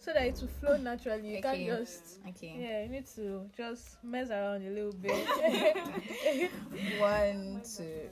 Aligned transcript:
so 0.00 0.12
that 0.12 0.22
it 0.26 0.38
will 0.40 0.48
flow 0.60 0.76
naturally. 0.76 1.28
You 1.32 1.38
Okay. 1.38 1.66
can't 1.66 1.66
just 1.80 2.18
Okay. 2.28 2.54
yeah, 2.58 2.82
you 2.84 2.88
need 2.88 3.06
to 3.16 3.48
just 3.56 4.02
mess 4.04 4.30
around 4.30 4.66
a 4.66 4.70
little 4.70 4.92
bit. 4.92 5.14
One, 6.98 7.62
two. 7.76 8.08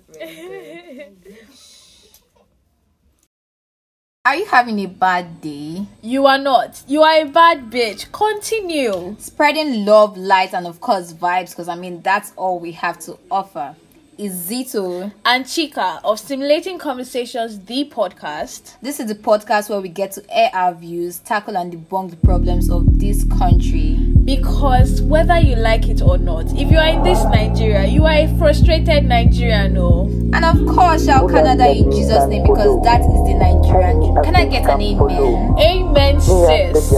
Are 4.25 4.35
you 4.35 4.47
having 4.47 4.81
a 4.81 4.87
bad 4.87 5.41
day? 5.41 5.87
you 6.03 6.27
are 6.27 6.39
not. 6.39 6.83
You 6.89 7.03
are 7.03 7.21
a 7.23 7.25
bad 7.27 7.71
bitch. 7.71 8.11
Continue. 8.11 9.15
Spreading 9.21 9.85
love, 9.85 10.17
light, 10.17 10.53
and 10.53 10.67
of 10.67 10.81
course 10.81 11.13
vibes, 11.13 11.51
because 11.51 11.69
I 11.69 11.77
mean 11.77 12.03
that's 12.03 12.33
all 12.37 12.59
we 12.59 12.73
have 12.73 12.99
to 13.01 13.19
offer. 13.31 13.77
Is 14.19 14.49
Zito. 14.49 15.13
And 15.27 15.47
Chica 15.47 16.01
of 16.03 16.19
Stimulating 16.19 16.79
Conversations, 16.79 17.61
the 17.61 17.91
podcast. 17.91 18.77
This 18.81 18.99
is 18.99 19.09
the 19.09 19.15
podcast 19.15 19.69
where 19.69 19.83
we 19.83 19.91
get 19.91 20.13
to 20.13 20.25
air 20.31 20.49
our 20.55 20.73
views, 20.73 21.19
tackle 21.19 21.59
and 21.59 21.71
debunk 21.71 22.11
the 22.11 22.17
problems 22.17 22.71
of 22.71 22.99
this 22.99 23.25
country. 23.25 24.16
Because 24.27 25.03
whether 25.03 25.39
you 25.39 25.55
like 25.55 25.89
it 25.89 26.03
or 26.03 26.19
not, 26.19 26.47
if 26.59 26.69
you 26.69 26.79
are 26.79 26.89
in 26.89 27.05
this 27.05 27.23
Nigeria, 27.27 27.87
you 27.87 28.05
are 28.07 28.13
a 28.13 28.27
frustrated 28.39 29.05
Nigerian, 29.05 29.79
oh. 29.79 30.11
And 30.35 30.45
of 30.45 30.67
course, 30.75 31.07
shall 31.07 31.29
Canada 31.29 31.71
in 31.71 31.93
Jesus' 31.93 32.27
name 32.27 32.43
because 32.43 32.83
that 32.83 33.01
is 33.01 33.07
the 33.07 33.39
Nigerian 33.39 34.01
dream. 34.03 34.25
Can 34.25 34.35
I 34.35 34.45
get 34.47 34.67
an 34.69 34.83
amen? 34.83 35.55
Amen, 35.63 36.21
sis. 36.21 36.89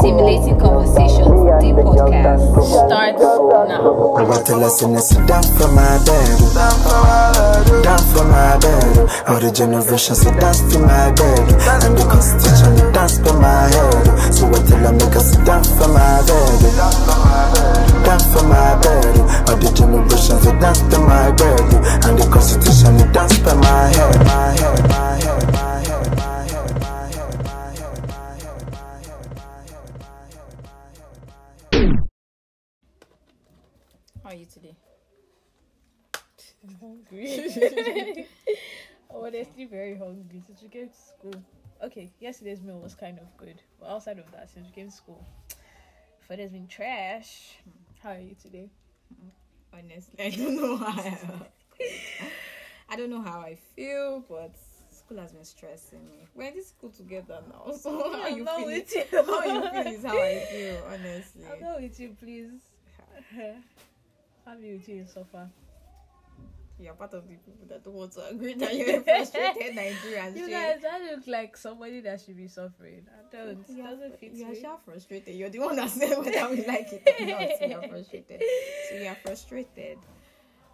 Stimulating 0.00 0.58
Conversations, 0.58 1.28
the 1.60 1.76
podcast. 1.76 2.40
Start 2.88 3.20
now. 3.20 4.16
I 4.16 4.22
want 4.24 4.46
to 4.46 4.56
listen 4.56 4.94
and 4.94 5.04
sit 5.04 5.28
down 5.28 5.42
for 5.44 5.68
my 5.76 6.00
bed. 6.08 6.38
Down 7.84 8.00
for 8.16 8.24
my 8.24 8.56
bed. 8.56 9.21
All 9.32 9.40
the 9.40 9.50
generations 9.50 10.20
so 10.20 10.30
dance 10.38 10.60
to 10.60 10.78
my 10.78 11.10
bed 11.12 11.48
And 11.88 11.96
the 11.96 12.04
constitution 12.04 12.76
they 12.76 12.92
dance 12.92 13.16
for 13.16 13.32
my 13.40 13.64
head 13.72 14.04
So 14.28 14.44
I 14.44 14.60
tell 14.60 14.82
them 14.84 14.98
make 15.00 15.16
us 15.16 15.32
dance 15.40 15.68
for 15.72 15.88
my 15.88 16.20
bed 16.28 16.60
Dance 18.04 18.26
for 18.28 18.44
my 18.44 18.76
bed 18.84 19.16
All 19.48 19.56
the 19.56 19.72
generations 19.72 20.42
so 20.44 20.52
dance 20.60 20.80
to 20.80 20.98
my 21.00 21.32
bed 21.32 21.64
And 22.04 22.18
the 22.18 22.28
constitution 22.30 22.98
they 22.98 23.08
dance 23.10 23.38
for 23.38 23.56
my 23.56 23.88
head 23.88 24.20
My 24.20 24.52
head. 24.52 24.92
How 34.22 34.28
are 34.28 34.34
you 34.34 34.44
today? 34.44 34.76
Hungry. 36.82 38.26
they're 39.30 39.44
still 39.44 39.68
very 39.68 39.96
hungry 39.96 40.42
since 40.46 40.62
we 40.62 40.68
came 40.68 40.88
to 40.88 40.94
school. 40.94 41.42
Okay, 41.82 42.12
yesterday's 42.20 42.62
meal 42.62 42.78
was 42.78 42.94
kind 42.94 43.18
of 43.18 43.36
good, 43.36 43.60
but 43.80 43.88
outside 43.88 44.18
of 44.18 44.30
that, 44.32 44.50
since 44.50 44.66
we 44.68 44.72
came 44.72 44.88
to 44.88 44.96
school, 44.96 45.24
food 46.20 46.38
has 46.38 46.50
been 46.50 46.66
trash. 46.66 47.56
How 48.02 48.10
are 48.10 48.18
you 48.18 48.36
today? 48.40 48.70
Honestly, 49.72 50.14
I 50.18 50.30
don't 50.30 50.56
know 50.56 50.76
how 50.76 51.46
I, 52.88 52.96
don't 52.96 53.10
know 53.10 53.22
how 53.22 53.40
I 53.40 53.56
feel, 53.74 54.24
but 54.28 54.54
school 54.90 55.18
has 55.18 55.32
been 55.32 55.44
stressing 55.44 56.04
me. 56.04 56.28
We're 56.34 56.48
in 56.48 56.54
this 56.54 56.68
school 56.68 56.90
together 56.90 57.38
now, 57.48 57.72
so 57.72 58.12
how 58.12 58.22
I'm 58.22 58.36
you 58.36 58.44
feel? 58.44 58.66
with 58.66 58.94
you. 58.94 59.04
How 59.10 59.44
you 59.44 59.70
feel 59.70 59.92
is 59.94 60.04
how 60.04 60.18
I 60.18 60.46
feel, 60.50 60.82
honestly. 60.92 61.44
I'm 61.50 61.60
not 61.60 61.80
with 61.80 61.98
you, 61.98 62.16
please. 62.20 62.50
Be 64.60 64.72
with 64.72 64.88
you 64.88 64.96
in 64.96 65.08
suffer. 65.08 65.48
You're 66.82 66.94
part 66.94 67.14
of 67.14 67.28
the 67.28 67.34
people 67.34 67.66
that 67.68 67.84
don't 67.84 67.94
want 67.94 68.12
to 68.12 68.26
agree 68.28 68.54
that 68.54 68.74
you're 68.74 69.00
a 69.00 69.02
frustrated 69.02 69.74
Nigerian. 69.76 70.36
You 70.36 70.50
guys, 70.50 70.80
I 70.90 71.12
look 71.12 71.26
like 71.26 71.56
somebody 71.56 72.00
that 72.00 72.20
should 72.20 72.36
be 72.36 72.48
suffering. 72.48 73.06
I 73.08 73.34
don't. 73.36 73.50
It 73.68 73.76
doesn't 73.82 74.18
fit 74.18 74.32
you 74.32 74.44
are 74.46 74.50
me. 74.50 74.60
sure 74.60 74.78
frustrated. 74.84 75.34
You're 75.34 75.50
the 75.50 75.60
one 75.60 75.76
that 75.76 75.90
said 75.90 76.18
whether 76.18 76.50
we 76.50 76.66
like 76.66 76.88
it 76.92 77.02
or 77.20 77.68
not. 77.68 77.84
Are 77.84 77.88
frustrated. 77.88 78.42
So 78.90 79.06
are 79.06 79.16
frustrated. 79.24 79.98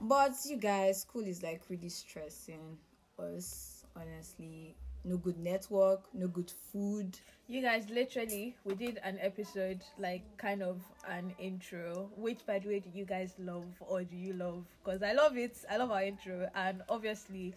But 0.00 0.32
you 0.46 0.56
guys, 0.56 1.02
school 1.02 1.24
is 1.24 1.42
like 1.42 1.62
really 1.68 1.88
stressing 1.91 2.78
us. 3.18 3.84
Honestly, 3.97 4.76
no 5.08 5.16
good 5.16 5.38
network, 5.38 6.02
no 6.12 6.28
good 6.28 6.50
food. 6.72 7.19
You 7.48 7.62
guys, 7.62 7.88
literally, 7.88 8.54
we 8.64 8.74
did 8.74 9.00
an 9.02 9.19
episode, 9.20 9.80
like 9.98 10.22
kind 10.36 10.62
of 10.62 10.82
an 11.08 11.32
intro. 11.38 12.10
Which, 12.16 12.44
by 12.46 12.58
the 12.58 12.69
way, 12.69 12.80
do 12.80 12.91
you 12.92 13.06
guys 13.06 13.32
love 13.38 13.66
or 13.80 14.02
do 14.04 14.16
you 14.16 14.34
love? 14.34 14.64
Because 14.84 15.02
I 15.02 15.12
love 15.12 15.36
it. 15.38 15.56
I 15.70 15.78
love 15.78 15.91
our 15.91 16.02
intro, 16.02 16.48
and 16.54 16.82
obviously, 16.88 17.54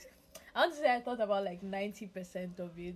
I 0.56 0.62
want 0.62 0.74
to 0.74 0.80
say 0.80 0.96
I 0.96 1.02
thought 1.02 1.20
about 1.20 1.44
like 1.44 1.62
ninety 1.62 2.08
percent 2.08 2.60
of 2.60 2.72
it. 2.78 2.96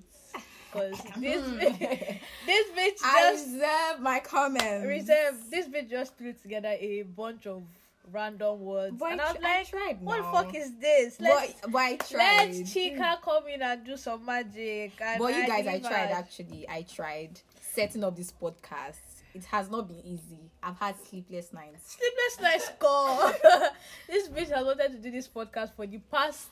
Because 0.72 1.02
this 1.18 1.46
hmm. 1.46 1.58
bitch, 1.58 1.80
this 2.46 2.68
bitch 2.72 3.00
I 3.04 3.32
just 3.34 3.48
reserve 3.48 4.00
my 4.00 4.20
comments. 4.20 4.88
reserve. 4.88 5.36
This 5.52 5.68
bitch 5.68 5.90
just 5.90 6.18
threw 6.18 6.34
together 6.34 6.76
a 6.80 7.04
bunch 7.04 7.46
of 7.46 7.64
random 8.12 8.60
words, 8.62 8.96
But 9.00 9.14
and 9.14 9.22
I 9.22 9.32
was 9.34 9.42
I 9.44 9.58
like, 9.58 9.70
tried 9.70 10.02
"What 10.02 10.18
the 10.18 10.24
fuck 10.24 10.56
is 10.56 10.76
this?" 10.78 11.20
Let's 11.20 11.54
But, 11.62 11.72
but 11.72 11.78
I 11.80 11.96
tried. 11.98 12.52
let 12.56 12.66
Chica 12.68 13.20
come 13.24 13.48
in 13.48 13.62
and 13.62 13.86
do 13.86 13.98
some 13.98 14.26
magic. 14.26 14.94
And 15.02 15.20
But 15.20 15.36
you 15.36 15.48
guys, 15.48 15.68
I 15.68 15.80
tried 15.80 16.12
actually. 16.12 16.66
I 16.70 16.84
tried 16.84 17.40
setting 17.62 18.04
up 18.04 18.16
this 18.16 18.32
podcast. 18.32 18.98
It 19.34 19.44
has 19.46 19.70
not 19.70 19.88
been 19.90 20.00
easy. 20.06 20.50
I've 20.64 20.78
had 20.78 20.96
sleepless 21.10 21.52
nights. 21.52 21.98
Sleepless 21.98 22.42
nights 22.42 22.66
score. 22.78 23.34
this 24.08 24.30
bitch 24.30 24.50
has 24.56 24.66
wanted 24.66 24.92
to 24.94 24.98
do 24.98 25.12
this 25.12 25.28
podcast 25.28 25.74
for 25.76 25.86
the 25.86 25.98
past 26.10 26.48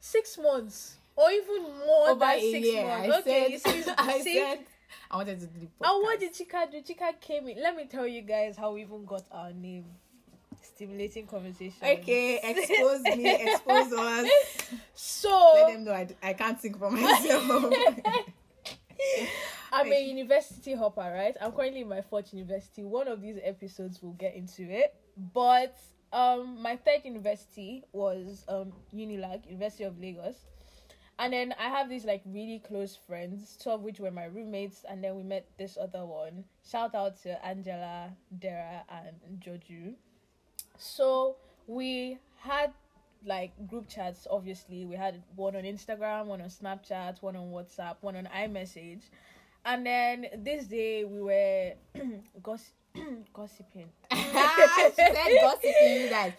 six 0.00 0.38
months 0.38 0.96
or 1.14 1.30
even 1.30 1.62
more 1.86 2.08
Over 2.10 2.20
than 2.20 2.40
six 2.40 2.66
year, 2.66 2.86
months. 2.86 3.08
I 3.14 3.18
okay, 3.20 3.58
said. 3.58 3.74
you 3.74 3.82
see, 3.82 3.90
I 3.98 4.20
see? 4.20 4.34
said 4.38 4.58
I 5.10 5.16
wanted 5.18 5.40
to 5.40 5.46
do 5.46 5.60
the 5.60 5.66
podcast. 5.66 5.90
And 5.94 6.02
what 6.02 6.20
did 6.20 6.32
Chica 6.34 6.68
do? 6.72 6.80
Chica 6.82 7.12
came 7.20 7.46
in. 7.48 7.62
Let 7.62 7.76
me 7.76 7.84
tell 7.86 8.06
you 8.06 8.22
guys 8.22 8.56
how 8.56 8.72
we 8.72 8.82
even 8.82 9.04
got 9.04 9.24
our 9.30 9.52
name. 9.52 9.84
Stimulating 10.82 11.28
conversation. 11.28 11.76
Okay, 11.80 12.40
expose 12.42 13.02
me, 13.02 13.30
expose 13.46 13.92
us. 13.92 14.28
So 14.94 15.52
Let 15.54 15.72
them 15.74 15.84
know 15.84 15.92
I, 15.92 16.08
I 16.20 16.32
can't 16.32 16.60
think 16.60 16.76
for 16.76 16.90
myself. 16.90 17.72
I'm 19.72 19.92
a 19.92 20.04
university 20.04 20.74
hopper, 20.74 21.02
right? 21.02 21.36
I'm 21.40 21.52
currently 21.52 21.82
in 21.82 21.88
my 21.88 22.00
fourth 22.00 22.34
university. 22.34 22.82
One 22.82 23.06
of 23.06 23.22
these 23.22 23.38
episodes 23.44 24.02
will 24.02 24.14
get 24.14 24.34
into 24.34 24.68
it. 24.68 24.96
But 25.32 25.76
um 26.12 26.60
my 26.60 26.74
third 26.74 27.02
university 27.04 27.84
was 27.92 28.44
um 28.48 28.72
Unilag, 28.92 29.46
University 29.46 29.84
of 29.84 30.00
Lagos. 30.00 30.34
And 31.20 31.32
then 31.32 31.54
I 31.60 31.68
have 31.68 31.88
these 31.88 32.04
like 32.04 32.22
really 32.26 32.58
close 32.58 32.98
friends, 33.06 33.56
two 33.56 33.70
of 33.70 33.82
which 33.82 34.00
were 34.00 34.10
my 34.10 34.24
roommates, 34.24 34.84
and 34.90 35.04
then 35.04 35.14
we 35.14 35.22
met 35.22 35.46
this 35.58 35.78
other 35.80 36.04
one. 36.04 36.42
Shout 36.68 36.96
out 36.96 37.22
to 37.22 37.46
Angela, 37.46 38.10
Dara, 38.40 38.82
and 38.90 39.40
Joju. 39.40 39.94
So 40.76 41.36
we 41.66 42.18
had 42.38 42.72
like 43.24 43.52
group 43.68 43.88
chats 43.88 44.26
obviously. 44.30 44.84
We 44.84 44.96
had 44.96 45.22
one 45.36 45.54
on 45.56 45.62
instagram 45.62 46.26
one 46.26 46.40
on 46.40 46.48
snapchat 46.48 47.22
one 47.22 47.36
on 47.36 47.50
whatsapp 47.50 47.96
one 48.00 48.16
on 48.16 48.26
imessage. 48.26 49.02
And 49.64 49.86
then 49.86 50.26
this 50.38 50.66
day 50.66 51.04
we 51.04 51.20
were 51.20 51.72
goss- 52.42 52.72
gossiping 53.32 53.88
ah, 54.34 54.72
she 54.76 54.94
said 54.94 55.14
gossiping, 55.40 56.02
you 56.02 56.08
guys. 56.08 56.32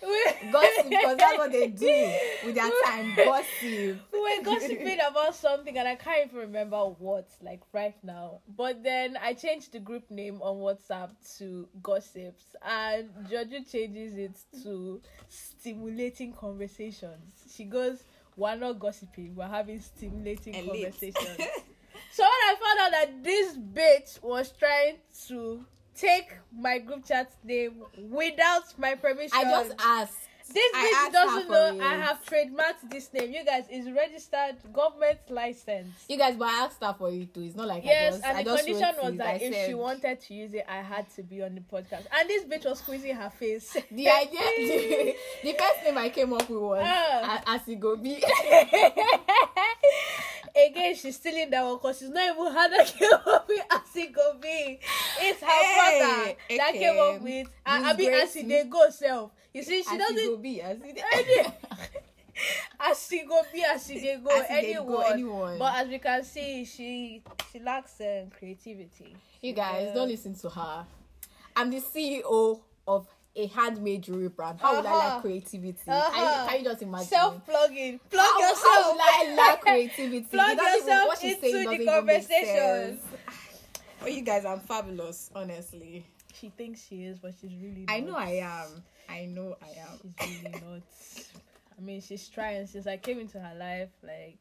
Gossip, 0.52 0.90
because 0.90 1.18
that's 1.18 1.38
what 1.38 1.52
they 1.52 1.68
do 1.68 2.14
with 2.46 2.56
their 2.56 2.69
time. 2.86 3.14
Gossip. 3.16 3.52
we 3.62 3.97
were 4.14 4.44
gossiping 4.44 5.00
about 5.09 5.36
something 5.36 5.78
and 5.78 5.88
I 5.88 5.96
can't 5.96 6.28
even 6.28 6.40
remember 6.40 6.78
what, 6.78 7.30
like 7.42 7.62
right 7.74 7.96
now. 8.03 8.42
But 8.56 8.84
then 8.84 9.18
I 9.22 9.34
changed 9.34 9.74
the 9.74 9.80
group 9.80 10.09
name 10.09 10.42
on 10.42 10.58
WhatsApp 10.58 11.12
to 11.38 11.68
Gossips 11.81 12.56
and 12.66 13.09
Jojo 13.30 13.69
changes 13.69 14.16
it 14.18 14.38
to 14.63 15.02
Stimulating 15.28 16.34
Conversations. 16.34 17.44
She 17.53 17.66
goes, 17.66 18.03
We're 18.36 18.56
not 18.56 18.80
gossiping, 18.80 19.36
we're 19.36 19.47
having 19.47 19.80
stimulating 19.80 20.56
Elite. 20.56 20.84
conversations. 20.84 21.38
so 22.12 22.24
when 22.24 22.30
I 22.30 22.56
found 22.59 22.80
out 22.80 22.92
that 22.92 23.24
this 23.24 23.58
bitch 23.58 24.22
was 24.22 24.52
trying 24.52 24.98
to 25.27 25.66
take 25.95 26.36
my 26.56 26.80
group 26.80 27.06
chat 27.06 27.31
name 27.44 27.74
without 28.10 28.63
my 28.78 28.95
permission. 28.95 29.31
I 29.34 29.44
just 29.44 29.74
asked. 29.80 30.18
This 30.54 30.72
I 30.75 31.07
bitch 31.10 31.13
doesn't 31.13 31.50
know 31.50 31.80
I 31.81 31.95
have 31.95 32.24
trademarked 32.25 32.90
this 32.92 33.12
name. 33.13 33.31
You 33.31 33.45
guys, 33.45 33.63
is 33.72 33.90
registered 33.90 34.57
government 34.74 35.19
license. 35.30 35.88
You 36.10 36.18
guys, 36.18 36.36
but 36.36 36.50
I 36.50 36.66
asked 36.66 36.84
her 36.84 36.94
for 36.98 37.10
it 37.10 37.34
too. 37.34 37.44
It's 37.44 37.56
not 37.56 37.68
like 37.69 37.81
I 37.84 37.86
Yes, 37.88 38.13
just, 38.16 38.25
and 38.25 38.38
I 38.38 38.44
the 38.44 38.57
condition 38.57 38.95
was 39.01 39.18
that 39.18 39.28
I 39.28 39.34
if 39.36 39.54
said, 39.54 39.68
she 39.68 39.74
wanted 39.74 40.19
to 40.19 40.34
use 40.34 40.54
it, 40.54 40.66
I 40.68 40.81
had 40.81 41.10
to 41.16 41.24
be 41.24 41.42
on 41.42 41.56
the 41.56 41.62
podcast. 41.62 42.06
And 42.12 42.30
this 42.30 42.44
bitch 42.44 42.66
was 42.69 42.80
squeezing 42.80 43.16
her 43.16 43.30
face. 43.30 43.75
The 43.92 44.10
idea, 44.10 44.42
the, 44.57 45.16
the 45.44 45.54
first 45.57 45.84
name 45.86 45.98
I 45.98 46.10
came 46.10 46.34
up 46.34 46.48
with 46.50 46.60
was 46.60 46.84
Ah. 46.86 47.42
uh. 47.48 47.57
Asigobi. 47.57 48.22
Again, 50.74 50.96
she's 50.96 51.16
stealing 51.18 51.50
that 51.52 51.64
one 51.64 51.75
because 51.75 52.00
she's 52.00 52.10
not 52.10 52.24
even 52.36 52.52
had 52.52 52.74
a 52.74 52.84
came 52.84 53.10
up 53.14 53.48
with 53.48 53.62
Asigobi. 53.70 54.80
It's 55.22 55.40
her 55.40 55.48
Hey, 55.48 56.36
brother 56.50 56.58
that 56.58 56.74
came 56.74 57.00
up 57.00 57.22
with. 57.22 57.48
I 57.66 57.94
mean, 57.94 57.98
Disgrace 57.98 58.36
as 58.38 58.48
they 58.48 58.64
go 58.70 58.90
self. 58.90 59.31
You 59.54 59.62
see, 59.64 59.84
she 59.84 59.98
doesn't. 59.98 60.18
Asigobi. 60.18 60.64
Asi- 60.64 61.54
as 62.80 63.08
she 63.08 63.24
go 63.28 63.40
be 63.54 63.64
as 63.64 63.86
she 63.86 64.00
dey 64.00 64.18
go 64.24 64.31
As 64.36 64.46
anyone. 64.50 64.88
go, 64.88 65.00
anyone. 65.02 65.60
But 65.60 65.75
as 65.75 65.88
we 65.88 66.00
can 66.00 66.24
see, 66.24 66.66
she 66.66 67.22
she 67.52 67.60
lacks 67.60 68.02
um, 68.02 68.31
creativity. 68.38 69.16
You 69.42 69.54
guys 69.54 69.84
Yeah. 69.90 69.94
don't 69.94 70.08
listen 70.10 70.34
to 70.40 70.50
her. 70.50 70.86
I'm 71.56 71.70
the 71.70 71.80
CEO 71.80 72.60
of 72.88 73.08
a 73.35 73.47
handmade 73.47 74.03
jewelry 74.03 74.30
brand. 74.30 74.59
How 74.62 74.75
would 74.77 74.85
I 74.85 74.91
Uh-huh. 74.91 75.21
creativity? 75.21 75.77
Uh-huh. 75.88 76.12
Can, 76.12 76.21
you, 76.44 76.50
can 76.50 76.59
you 76.59 76.69
just 76.69 76.81
imagine? 76.83 77.07
Self 77.07 77.45
plugging, 77.45 78.00
plug 78.09 78.25
how, 78.25 78.39
yourself. 78.39 78.59
How 78.63 78.91
would 78.91 79.01
I 79.01 79.35
lack 79.35 79.62
creativity? 79.65 80.21
Plug 80.21 80.51
It 80.51 80.57
doesn't 80.57 80.77
even- 80.77 80.88
yourself 80.88 81.07
what 81.07 81.19
she's 81.19 81.33
into 81.35 81.41
saying 81.51 81.53
the 81.57 81.63
doesn't 81.63 81.81
even 81.81 82.06
make 82.06 82.27
conversation. 82.30 83.00
sense. 83.00 83.01
Well, 84.01 84.12
you 84.12 84.21
guys, 84.21 84.44
I'm 84.44 84.59
fabulous, 84.59 85.31
honestly. 85.33 86.06
She 86.33 86.50
thinks 86.50 86.85
she 86.85 87.06
is, 87.06 87.19
but 87.19 87.33
she's 87.39 87.53
really. 87.56 87.85
Not. 87.88 87.94
I 87.95 88.00
know 88.01 88.15
I 88.18 88.30
am. 88.44 88.83
I 89.07 89.25
know 89.27 89.56
I 89.62 89.79
am. 89.79 90.13
She's 90.27 90.44
really 90.44 90.51
not. 90.68 90.81
I 91.77 91.81
mean, 91.81 92.01
she's 92.01 92.27
trying 92.27 92.68
since 92.68 92.86
I 92.86 92.97
came 92.97 93.19
into 93.19 93.39
her 93.39 93.56
life, 93.57 93.89
like 94.03 94.38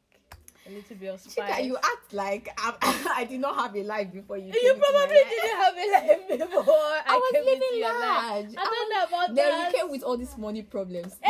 a 0.66 0.70
little 0.70 0.96
bit 0.96 1.06
of 1.14 1.20
spice. 1.20 1.48
Chika, 1.54 1.64
you 1.64 1.76
act 1.76 2.12
like 2.12 2.48
I'm, 2.58 2.74
I 2.82 3.24
did 3.28 3.38
not 3.40 3.54
have 3.54 3.76
a 3.76 3.84
life 3.84 4.12
before 4.12 4.36
you. 4.36 4.46
You 4.46 4.52
came 4.52 4.70
into 4.70 4.80
my 4.80 4.88
probably 4.90 5.16
life. 5.16 5.28
didn't 5.30 5.56
have 5.56 5.74
a 5.76 6.42
life 6.42 6.50
before 6.50 6.64
I, 6.74 6.74
I 6.74 6.96
was 6.96 7.01
came 7.32 7.44
living 7.44 7.68
your 7.74 7.88
life. 7.88 8.00
large. 8.00 8.54
I 8.56 8.64
don't 8.64 8.90
know 8.90 9.04
about 9.08 9.34
Then 9.34 9.50
that. 9.50 9.72
you 9.72 9.78
came 9.78 9.90
with 9.90 10.02
all 10.02 10.16
these 10.16 10.36
money 10.38 10.62
problems. 10.62 11.16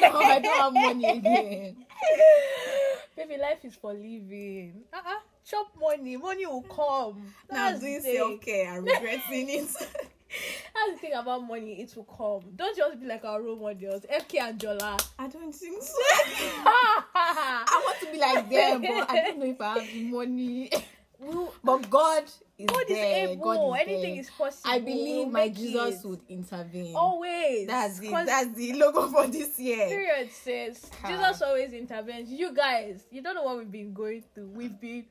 Now, 0.00 0.10
now 0.12 0.18
I 0.18 0.38
don't 0.40 0.60
have 0.60 0.72
money 0.72 1.08
again. 1.18 1.76
Baby, 3.16 3.36
life 3.38 3.64
is 3.64 3.74
for 3.74 3.92
living. 3.92 4.82
Uh-uh. 4.92 5.18
Chop 5.44 5.68
money. 5.78 6.16
Money 6.16 6.46
will 6.46 6.62
come. 6.62 7.22
Now 7.50 7.70
That's 7.70 7.80
doing 7.80 7.94
the 7.96 8.00
thing. 8.00 8.16
self 8.16 8.40
care 8.40 8.76
and 8.78 8.86
regretting 8.86 9.50
it. 9.50 9.68
That's 10.74 10.92
the 10.92 10.98
thing 11.00 11.12
about 11.14 11.42
money. 11.46 11.82
It 11.82 11.94
will 11.96 12.04
come. 12.04 12.52
Don't 12.56 12.74
just 12.76 13.00
be 13.00 13.06
like 13.06 13.24
our 13.24 13.42
role 13.42 13.56
models. 13.56 14.06
FK 14.10 14.40
and 14.40 14.58
Jola. 14.58 15.04
I 15.18 15.26
don't 15.28 15.52
think 15.54 15.82
so. 15.82 15.92
I 17.14 17.82
want 17.84 17.98
to 18.00 18.12
be 18.12 18.18
like 18.18 18.48
them, 18.48 18.80
but 18.82 19.10
I 19.10 19.22
don't 19.26 19.38
know 19.38 19.46
if 19.46 19.60
I 19.60 19.78
have 19.80 19.86
the 19.92 20.82
But 21.62 21.90
God 21.90 22.24
is 22.58 22.66
God 22.66 22.82
is 22.82 22.96
there. 22.96 23.28
able. 23.28 23.44
God 23.44 23.74
is 23.76 23.80
Anything 23.86 24.12
there. 24.12 24.20
is 24.20 24.30
possible. 24.30 24.70
I 24.70 24.78
believe 24.78 25.16
We'll 25.26 25.30
my 25.30 25.48
Jesus 25.48 26.02
it. 26.04 26.06
would 26.08 26.20
intervene. 26.28 26.94
Always. 26.96 27.66
that's 27.66 27.98
the 27.98 28.08
'Cause 28.08 28.26
that's 28.26 28.54
the 28.54 28.72
logo 28.74 29.08
for 29.08 29.26
this 29.26 29.58
year. 29.58 29.86
Period 29.88 30.30
says 30.32 30.90
Ha. 31.02 31.08
Jesus 31.08 31.42
always 31.42 31.72
intervenes. 31.72 32.30
You 32.30 32.52
guys, 32.54 33.04
you 33.10 33.20
don't 33.22 33.34
know 33.34 33.42
what 33.42 33.58
we've 33.58 33.70
been 33.70 33.92
going 33.92 34.22
through. 34.34 34.48
We've 34.48 34.78
been 34.80 35.04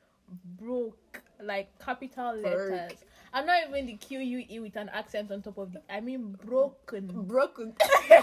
broke, 0.59 1.21
like 1.41 1.69
capital 1.79 2.35
letters. 2.35 2.93
I'm 3.31 3.45
not 3.45 3.61
even 3.69 3.85
the 3.85 3.93
Q 3.97 4.19
U 4.19 4.45
E 4.49 4.59
with 4.59 4.75
an 4.75 4.89
accent 4.89 5.31
on 5.31 5.41
top 5.43 5.57
of 5.59 5.73
the. 5.73 5.81
I 5.89 5.99
mean 6.01 6.35
broken. 6.43 7.07
Broken. 7.27 7.75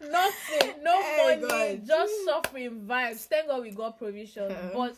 Nothing, 0.00 0.82
no 0.82 1.02
Hey, 1.02 1.36
money, 1.40 1.76
God. 1.76 1.86
just 1.86 2.24
suffering 2.24 2.80
vibes. 2.86 3.26
Thank 3.26 3.48
God 3.48 3.60
we 3.62 3.70
got 3.70 3.98
provision, 3.98 4.50
Uh-huh. 4.50 4.70
but 4.74 4.96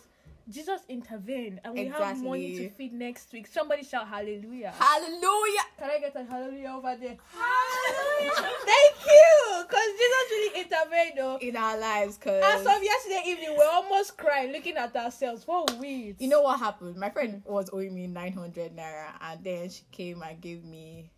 Jesus 0.49 0.81
intervened, 0.89 1.61
and 1.65 1.75
we 1.75 1.87
have 1.87 2.23
money 2.23 2.57
to 2.57 2.71
feed 2.71 2.93
next 2.93 3.33
week. 3.33 3.47
Somebody 3.47 3.85
shout 3.85 4.09
hallelujah! 4.09 4.73
Hallelujah. 4.77 5.61
Can 5.79 5.91
I 5.91 5.99
get 6.01 6.17
a 6.17 6.25
hallelujah 6.25 6.75
over 6.77 6.97
there? 7.01 7.17
Hallelujah. 7.33 8.33
Thank 8.65 8.97
you, 9.07 9.65
cause 9.69 9.89
Jesus 9.99 10.31
really 10.31 10.61
intervened. 10.61 11.13
Though. 11.17 11.37
In 11.41 11.57
our 11.57 11.79
lives, 11.79 12.19
cause 12.19 12.43
As 12.45 12.61
of 12.61 12.83
yesterday 12.83 13.23
evening, 13.27 13.55
we're 13.57 13.71
almost 13.71 14.17
crying 14.17 14.53
looking 14.53 14.77
at 14.77 14.95
ourselves. 14.97 15.47
What 15.47 15.73
we? 15.79 16.15
you 16.19 16.29
know 16.29 16.43
what 16.43 16.59
happened? 16.59 16.97
My 16.97 17.11
friend 17.11 17.43
mm. 17.45 17.51
was 17.51 17.71
owing 17.73 17.95
me 17.95 18.07
nine 18.07 18.33
hundred 18.33 18.77
naira, 18.77 19.11
and 19.21 19.43
then 19.45 19.71
she 19.71 19.83
came 19.93 20.23
and 20.23 20.41
gave 20.41 20.65
me 20.65 21.11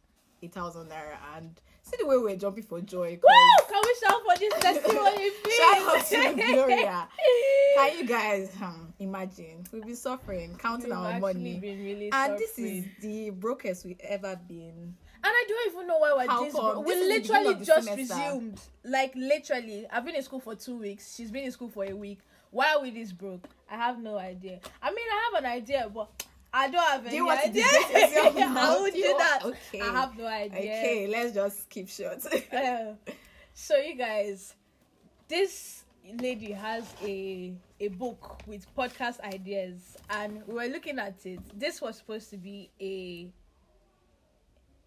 a 0.43 0.49
thousand 0.49 0.89
naira. 0.89 1.17
And 1.37 1.61
see 1.97 2.03
the 2.03 2.09
way 2.09 2.17
we're 2.19 2.37
jumping 2.37 2.65
for 2.65 2.81
joy. 2.81 3.19
Woo! 3.23 3.67
Can 3.69 3.83
we 3.85 3.95
shout 4.03 4.21
for 4.25 4.39
this 4.39 4.55
testimony, 4.61 5.31
please? 5.43 5.55
Shout 5.57 5.97
out 5.97 6.07
to 6.37 6.53
Gloria. 6.53 7.09
Can 7.77 7.99
you 7.99 8.07
guys 8.07 8.51
um, 8.63 8.93
imagine? 8.99 9.65
We've 9.73 9.85
been 9.85 9.97
suffering, 9.97 10.57
counting 10.59 10.91
We've 10.91 10.99
our 10.99 11.21
money. 11.21 11.59
really 11.61 12.11
And 12.13 12.39
this 12.39 12.51
suffering. 12.51 12.77
is 12.77 12.85
the 13.03 13.31
brokest 13.31 13.85
we've 13.85 14.01
ever 14.01 14.39
been. 14.49 14.95
And 15.27 15.33
I 15.33 15.45
don't 15.49 15.73
even 15.75 15.87
know 15.87 15.99
why 15.99 16.13
we're 16.17 16.27
How 16.31 16.45
this. 16.45 16.53
come? 16.55 16.85
We 16.85 16.93
This 16.95 17.29
literally 17.29 17.65
just 17.65 17.89
semester. 17.89 18.15
resumed. 18.15 18.61
Like 18.85 19.15
literally, 19.17 19.87
I've 19.91 20.05
been 20.05 20.17
in 20.17 20.23
school 20.23 20.41
for 20.41 20.55
two 20.55 20.77
weeks. 20.77 21.15
She's 21.17 21.31
been 21.31 21.45
in 21.45 21.51
school 21.51 21.71
for 21.71 21.85
a 21.85 21.95
week. 21.95 22.19
Why 22.51 22.75
are 22.75 22.83
we 22.83 22.91
this 22.91 23.11
broke? 23.11 23.49
I 23.71 23.77
have 23.77 23.99
no 24.01 24.19
idea. 24.19 24.61
I 24.83 24.91
mean, 24.91 24.99
I 25.11 25.31
have 25.35 25.45
an 25.45 25.51
idea, 25.51 25.91
but 25.93 26.09
I 26.57 26.71
don't 26.71 26.89
have 26.89 27.07
any 27.07 27.17
you 27.17 27.27
want 27.27 27.41
to 27.43 27.49
idea. 27.49 27.65
disgrace 27.65 28.13
yourself 28.15 28.35
now? 28.39 28.77
I 28.79 28.81
would 28.81 28.95
Do 28.95 29.03
do 29.03 29.15
that. 29.19 29.41
okay. 29.45 29.81
I 29.81 29.93
have 30.01 30.17
no 30.17 30.27
idea. 30.27 30.59
Okay, 30.61 31.07
let's 31.11 31.35
just 31.35 31.69
keep 31.69 31.89
short. 31.89 32.19
Uh, 32.53 32.95
so 33.53 33.77
you 33.77 33.97
guys, 33.97 34.55
this 35.29 35.83
lady 36.21 36.53
has 36.53 36.85
a 37.03 37.53
a 37.81 37.89
book 37.89 38.41
with 38.47 38.67
podcast 38.77 39.21
ideas, 39.21 39.97
and 40.11 40.43
we 40.47 40.55
were 40.55 40.67
looking 40.67 40.99
at 40.99 41.15
it. 41.27 41.41
This 41.59 41.81
was 41.83 41.97
supposed 41.99 42.31
to 42.31 42.37
be 42.37 42.71
a 42.81 43.29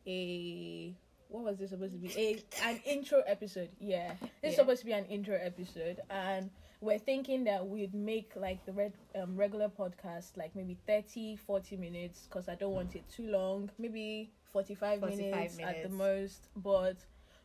a 0.07 0.93
what 1.29 1.43
was 1.43 1.57
this 1.57 1.71
supposed 1.71 1.93
to 1.93 1.99
be? 1.99 2.09
A 2.17 2.43
an 2.65 2.79
intro 2.85 3.21
episode. 3.27 3.69
Yeah, 3.79 4.13
this 4.41 4.53
is 4.53 4.57
Yeah. 4.57 4.59
supposed 4.63 4.79
to 4.81 4.85
be 4.85 4.93
an 4.93 5.05
intro 5.05 5.35
episode, 5.35 5.99
and 6.09 6.49
we're 6.79 6.99
thinking 6.99 7.43
that 7.43 7.67
we'd 7.67 7.93
make 7.93 8.31
like 8.35 8.63
the 8.65 8.71
red 8.71 8.93
um, 9.15 9.35
regular 9.35 9.67
podcast 9.67 10.37
like 10.37 10.55
maybe 10.55 10.77
30 10.85 11.35
40 11.35 11.77
minutes 11.77 12.27
because 12.29 12.47
i 12.47 12.55
don't 12.55 12.73
want 12.73 12.95
it 12.95 13.03
too 13.09 13.27
long 13.29 13.69
maybe 13.79 14.29
45, 14.51 14.99
45 15.01 15.31
minutes, 15.31 15.59
at 15.61 15.83
the 15.83 15.89
most 15.89 16.47
but 16.55 16.95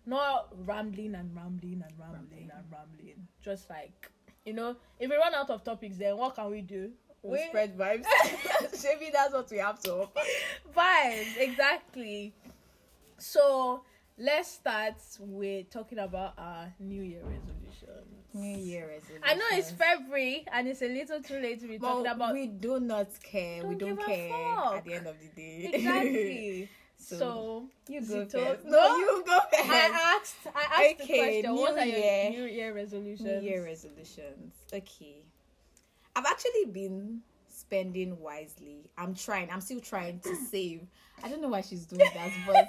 not 0.06 0.48
rambling 0.64 1.14
and 1.14 1.34
rambling 1.36 1.82
and 1.86 1.92
rambling 1.98 2.50
and 2.56 2.64
rambling. 2.72 3.28
Just 3.42 3.68
like 3.70 4.10
you 4.44 4.52
know 4.52 4.76
if 4.98 5.10
we 5.10 5.16
run 5.16 5.34
out 5.34 5.50
of 5.50 5.62
topics 5.62 5.98
then 5.98 6.16
what 6.16 6.34
can 6.34 6.50
we 6.50 6.60
do? 6.62 6.90
We 7.22 7.38
spread 7.48 7.78
vibes. 7.78 8.04
Maybe 8.82 9.10
that's 9.12 9.32
what 9.32 9.48
we 9.50 9.58
have 9.58 9.78
to 9.80 9.94
offer. 10.02 10.20
vibes 10.74 11.36
exactly. 11.38 12.34
So 13.18 13.84
let's 14.18 14.50
start 14.50 14.96
with 15.20 15.70
talking 15.70 15.98
about 15.98 16.34
our 16.36 16.72
new 16.80 17.02
year 17.02 17.20
resolutions 17.22 18.11
New 18.34 18.56
Year 18.58 18.88
resolution. 18.88 19.22
I 19.24 19.34
know 19.34 19.44
it's 19.52 19.70
February 19.70 20.46
and 20.52 20.66
it's 20.68 20.82
a 20.82 20.88
little 20.88 21.22
too 21.22 21.38
late 21.38 21.60
to 21.60 21.66
be 21.68 21.78
talking 21.78 22.04
But 22.04 22.16
about 22.16 22.32
we 22.34 22.46
do 22.46 22.80
not 22.80 23.08
care. 23.22 23.64
we 23.66 23.74
Don't 23.74 23.96
don't 23.96 24.06
care 24.06 24.32
at 24.76 24.84
the 24.84 24.94
end 24.94 25.06
of 25.06 25.16
the 25.20 25.28
day. 25.28 25.70
exactly. 25.72 26.68
So, 27.04 27.18
so, 27.18 27.64
you 27.88 28.00
go 28.00 28.20
it 28.20 28.30
first. 28.30 28.64
No, 28.64 28.96
you 28.96 29.24
go 29.26 29.40
first. 29.52 29.68
I 29.70 30.16
asked. 30.20 30.36
I 30.54 30.60
asked 30.86 30.98
the 30.98 31.02
Okay, 31.04 31.42
question. 31.42 31.54
What 31.56 31.74
New 31.74 31.80
are 31.80 31.84
your 31.84 32.30
New 32.30 32.44
Year 32.44 32.72
resolutions? 32.72 33.28
New 33.28 33.40
Year 33.40 33.64
resolutions. 33.64 34.54
Okay. 34.72 35.16
I've 36.14 36.24
actually 36.26 36.66
been 36.70 37.22
spending 37.48 38.20
wisely. 38.20 38.88
I'm 38.96 39.16
trying. 39.16 39.50
I'm 39.50 39.60
still 39.60 39.80
trying 39.80 40.20
to 40.20 40.36
save. 40.50 40.82
I 41.24 41.28
don't 41.28 41.42
know 41.42 41.48
why 41.48 41.62
she's 41.62 41.86
doing 41.86 42.08
that, 42.14 42.30
but 42.46 42.68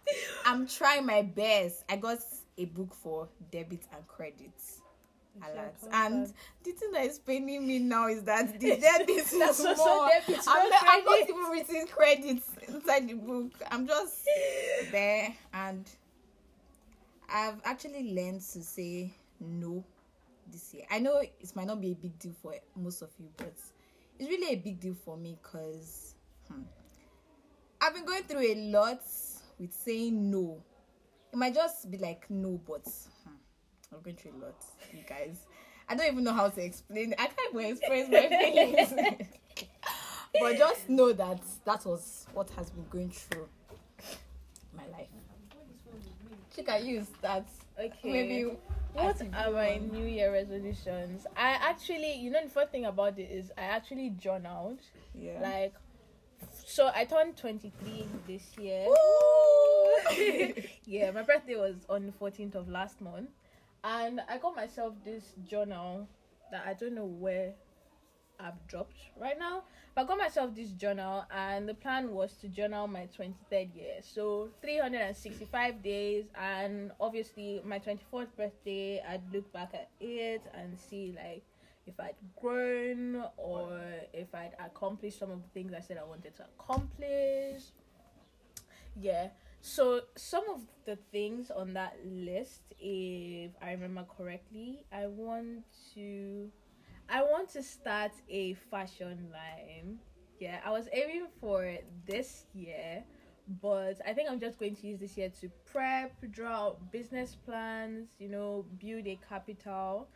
I'm 0.46 0.68
trying 0.68 1.04
my 1.04 1.22
best. 1.22 1.82
I 1.88 1.96
got 1.96 2.18
a 2.58 2.64
book 2.66 2.94
for 2.94 3.28
debit 3.50 3.82
and 3.92 4.06
credit. 4.06 4.52
Alert. 5.40 5.74
And 5.92 6.32
the 6.62 6.72
thing 6.72 6.92
that 6.92 7.06
is 7.06 7.18
paining 7.18 7.66
me 7.66 7.78
now 7.78 8.06
is 8.08 8.22
that 8.24 8.60
the 8.60 8.76
debit 8.80 9.08
is 9.08 9.30
That's 9.30 9.58
small. 9.58 9.70
also 9.70 10.08
debit, 10.08 10.44
I'm, 10.46 10.68
not 10.68 10.82
I'm 10.86 11.04
not 11.04 11.20
even 11.22 11.36
written 11.50 11.86
credits 11.86 12.46
inside 12.68 13.08
the 13.08 13.14
book. 13.14 13.52
I'm 13.70 13.86
just 13.86 14.28
there 14.90 15.34
and 15.54 15.88
I've 17.32 17.60
actually 17.64 18.12
learned 18.14 18.42
to 18.42 18.62
say 18.62 19.14
no 19.40 19.82
this 20.50 20.74
year. 20.74 20.84
I 20.90 20.98
know 20.98 21.18
it 21.18 21.56
might 21.56 21.66
not 21.66 21.80
be 21.80 21.92
a 21.92 21.94
big 21.94 22.18
deal 22.18 22.34
for 22.42 22.54
most 22.76 23.00
of 23.00 23.08
you, 23.18 23.28
but 23.36 23.52
it's 24.18 24.28
really 24.28 24.52
a 24.52 24.56
big 24.56 24.80
deal 24.80 24.94
for 24.94 25.16
me 25.16 25.38
because 25.42 26.14
hmm, 26.48 26.62
I've 27.80 27.94
been 27.94 28.04
going 28.04 28.24
through 28.24 28.52
a 28.52 28.54
lot 28.70 29.00
with 29.58 29.72
saying 29.72 30.30
no. 30.30 30.62
It 31.32 31.36
might 31.36 31.54
just 31.54 31.90
be 31.90 31.96
like 31.96 32.28
no, 32.28 32.60
but 32.68 32.86
I'm 33.92 34.00
going 34.02 34.16
through 34.16 34.32
a 34.32 34.44
lot, 34.44 34.64
you 34.92 35.00
guys. 35.08 35.46
I 35.88 35.94
don't 35.94 36.10
even 36.10 36.24
know 36.24 36.32
how 36.32 36.48
to 36.48 36.64
explain. 36.64 37.14
I 37.18 37.26
can't 37.26 37.54
even 37.54 37.66
express 37.66 38.08
my 38.08 38.28
feelings. 38.28 39.28
but 40.40 40.56
just 40.56 40.88
know 40.88 41.12
that 41.12 41.40
that 41.64 41.84
was 41.84 42.26
what 42.32 42.48
has 42.50 42.70
been 42.70 42.86
going 42.90 43.10
through 43.10 43.48
my 44.76 44.86
life. 44.86 45.08
She 46.54 46.62
can 46.62 46.84
use 46.86 47.06
that. 47.20 47.46
Okay. 47.78 47.92
Maybe 48.04 48.56
What 48.94 49.20
are 49.34 49.50
my. 49.50 49.76
New 49.76 50.04
Year 50.04 50.32
resolutions? 50.32 51.26
I 51.36 51.52
actually, 51.60 52.14
you 52.14 52.30
know, 52.30 52.44
the 52.44 52.50
first 52.50 52.70
thing 52.70 52.84
about 52.84 53.18
it 53.18 53.30
is 53.30 53.50
I 53.56 53.62
actually 53.62 54.10
journaled. 54.10 54.80
Yeah. 55.14 55.40
Like, 55.42 55.74
so 56.66 56.90
I 56.94 57.04
turned 57.04 57.36
23 57.36 58.06
this 58.26 58.42
year. 58.58 58.86
yeah, 60.86 61.10
my 61.10 61.22
birthday 61.22 61.56
was 61.56 61.76
on 61.88 62.06
the 62.06 62.12
14th 62.12 62.54
of 62.54 62.68
last 62.68 63.00
month. 63.00 63.30
And 63.84 64.20
I 64.28 64.38
got 64.38 64.54
myself 64.54 64.94
this 65.04 65.34
journal 65.48 66.08
that 66.50 66.64
I 66.66 66.74
don't 66.74 66.94
know 66.94 67.06
where 67.06 67.54
I've 68.38 68.66
dropped 68.66 68.96
right 69.18 69.38
now. 69.38 69.64
But 69.94 70.02
I 70.02 70.08
got 70.08 70.18
myself 70.18 70.54
this 70.54 70.70
journal, 70.70 71.24
and 71.30 71.68
the 71.68 71.74
plan 71.74 72.12
was 72.12 72.32
to 72.40 72.48
journal 72.48 72.86
my 72.86 73.08
23rd 73.18 73.74
year. 73.74 73.94
So 74.02 74.48
365 74.62 75.82
days, 75.82 76.24
and 76.34 76.92
obviously 77.00 77.60
my 77.64 77.78
24th 77.78 78.34
birthday, 78.36 79.02
I'd 79.06 79.22
look 79.32 79.52
back 79.52 79.72
at 79.74 79.90
it 80.00 80.42
and 80.54 80.78
see 80.78 81.14
like 81.16 81.42
if 81.86 81.98
I'd 81.98 82.14
grown 82.40 83.24
or 83.36 83.80
if 84.12 84.34
I'd 84.34 84.52
accomplished 84.64 85.18
some 85.18 85.30
of 85.30 85.42
the 85.42 85.48
things 85.52 85.72
I 85.74 85.80
said 85.80 85.98
I 85.98 86.04
wanted 86.04 86.34
to 86.36 86.44
accomplish. 86.58 87.62
Yeah. 88.98 89.28
So 89.62 90.00
some 90.16 90.42
of 90.52 90.60
the 90.84 90.96
things 91.12 91.52
on 91.52 91.72
that 91.74 91.96
list, 92.04 92.62
if 92.80 93.52
I 93.62 93.70
remember 93.70 94.04
correctly, 94.04 94.84
I 94.92 95.06
want 95.06 95.62
to 95.94 96.50
I 97.08 97.22
want 97.22 97.48
to 97.50 97.62
start 97.62 98.10
a 98.28 98.54
fashion 98.54 99.28
line. 99.30 99.98
Yeah, 100.40 100.58
I 100.64 100.70
was 100.70 100.88
aiming 100.92 101.28
for 101.40 101.76
this 102.06 102.46
year, 102.52 103.04
but 103.62 104.00
I 104.04 104.12
think 104.12 104.28
I'm 104.28 104.40
just 104.40 104.58
going 104.58 104.74
to 104.74 104.86
use 104.88 104.98
this 104.98 105.16
year 105.16 105.30
to 105.40 105.48
prep, 105.64 106.12
draw 106.32 106.66
out 106.66 106.90
business 106.90 107.36
plans, 107.36 108.08
you 108.18 108.28
know, 108.28 108.66
build 108.80 109.06
a 109.06 109.16
capital, 109.28 110.08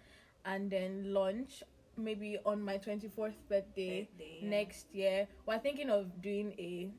and 0.45 0.69
then 0.69 1.15
launch 1.15 1.63
maybe 1.97 2.37
on 2.45 2.61
my 2.61 2.79
24th 2.79 3.35
birthday 3.49 4.09
Birthday, 4.11 4.39
yeah. 4.41 4.49
next 4.49 4.93
year. 4.93 5.29
We're 5.47 5.61
thinking 5.61 5.89
of 5.89 6.21
doing 6.21 6.53
a 6.59 6.91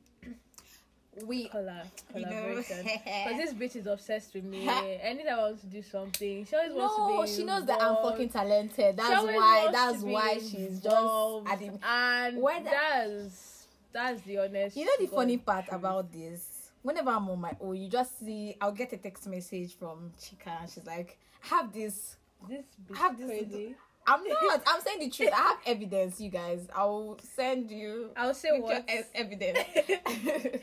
We 1.25 1.49
collab 1.49 1.85
You 2.15 2.21
know. 2.21 2.27
collaboration 2.29 2.83
because 2.83 3.37
this 3.37 3.53
bitch 3.53 3.75
is 3.75 3.87
obsessed 3.87 4.33
with 4.33 4.43
me. 4.43 4.67
Anytime 5.01 5.39
I 5.39 5.41
want 5.43 5.59
to 5.61 5.67
do 5.67 5.81
something, 5.81 6.45
she 6.45 6.55
always 6.55 6.73
wants 6.73 6.97
no, 6.97 7.21
to 7.21 7.23
be. 7.23 7.37
she 7.37 7.43
knows 7.43 7.65
that 7.65 7.81
I'm 7.81 7.89
involved. 7.95 8.11
fucking 8.11 8.29
talented. 8.29 8.97
That's 8.97 9.23
why. 9.23 9.35
wants 9.65 9.71
That's 9.77 10.03
why 10.03 10.33
she's 10.35 10.79
just 10.81 10.85
involved, 10.85 11.49
at 11.49 11.59
the 11.59 11.71
and 11.83 12.41
Where 12.41 12.59
the- 12.59 12.69
that's 12.69 13.67
that's 13.93 14.21
the 14.21 14.37
honest. 14.39 14.77
You 14.77 14.85
know 14.85 14.91
the 14.99 15.07
funny 15.07 15.37
part 15.37 15.65
truth. 15.65 15.79
about 15.79 16.11
this? 16.11 16.53
Whenever 16.83 17.09
I'm 17.09 17.27
on 17.29 17.41
my 17.41 17.51
own, 17.59 17.75
you 17.75 17.89
just 17.89 18.19
see 18.19 18.55
I'll 18.61 18.71
get 18.71 18.93
a 18.93 18.97
text 18.97 19.27
message 19.27 19.75
from 19.75 20.11
Chika 20.21 20.61
and 20.61 20.69
she's 20.69 20.85
like, 20.85 21.17
have 21.41 21.73
this 21.73 22.15
this 22.47 22.63
bitch 22.89 22.97
have 22.97 23.17
this- 23.17 23.27
crazy. 23.27 23.75
I'm 24.09 24.23
not, 24.23 24.61
I'm 24.65 24.79
saying 24.79 24.99
the 24.99 25.09
truth. 25.09 25.31
I 25.33 25.35
have 25.35 25.57
evidence, 25.65 26.21
you 26.21 26.29
guys. 26.29 26.65
I'll 26.73 27.17
send 27.35 27.69
you 27.69 28.11
I'll 28.15 28.33
say 28.33 28.57
what. 28.57 28.89
e- 28.89 29.01
evidence. 29.13 29.59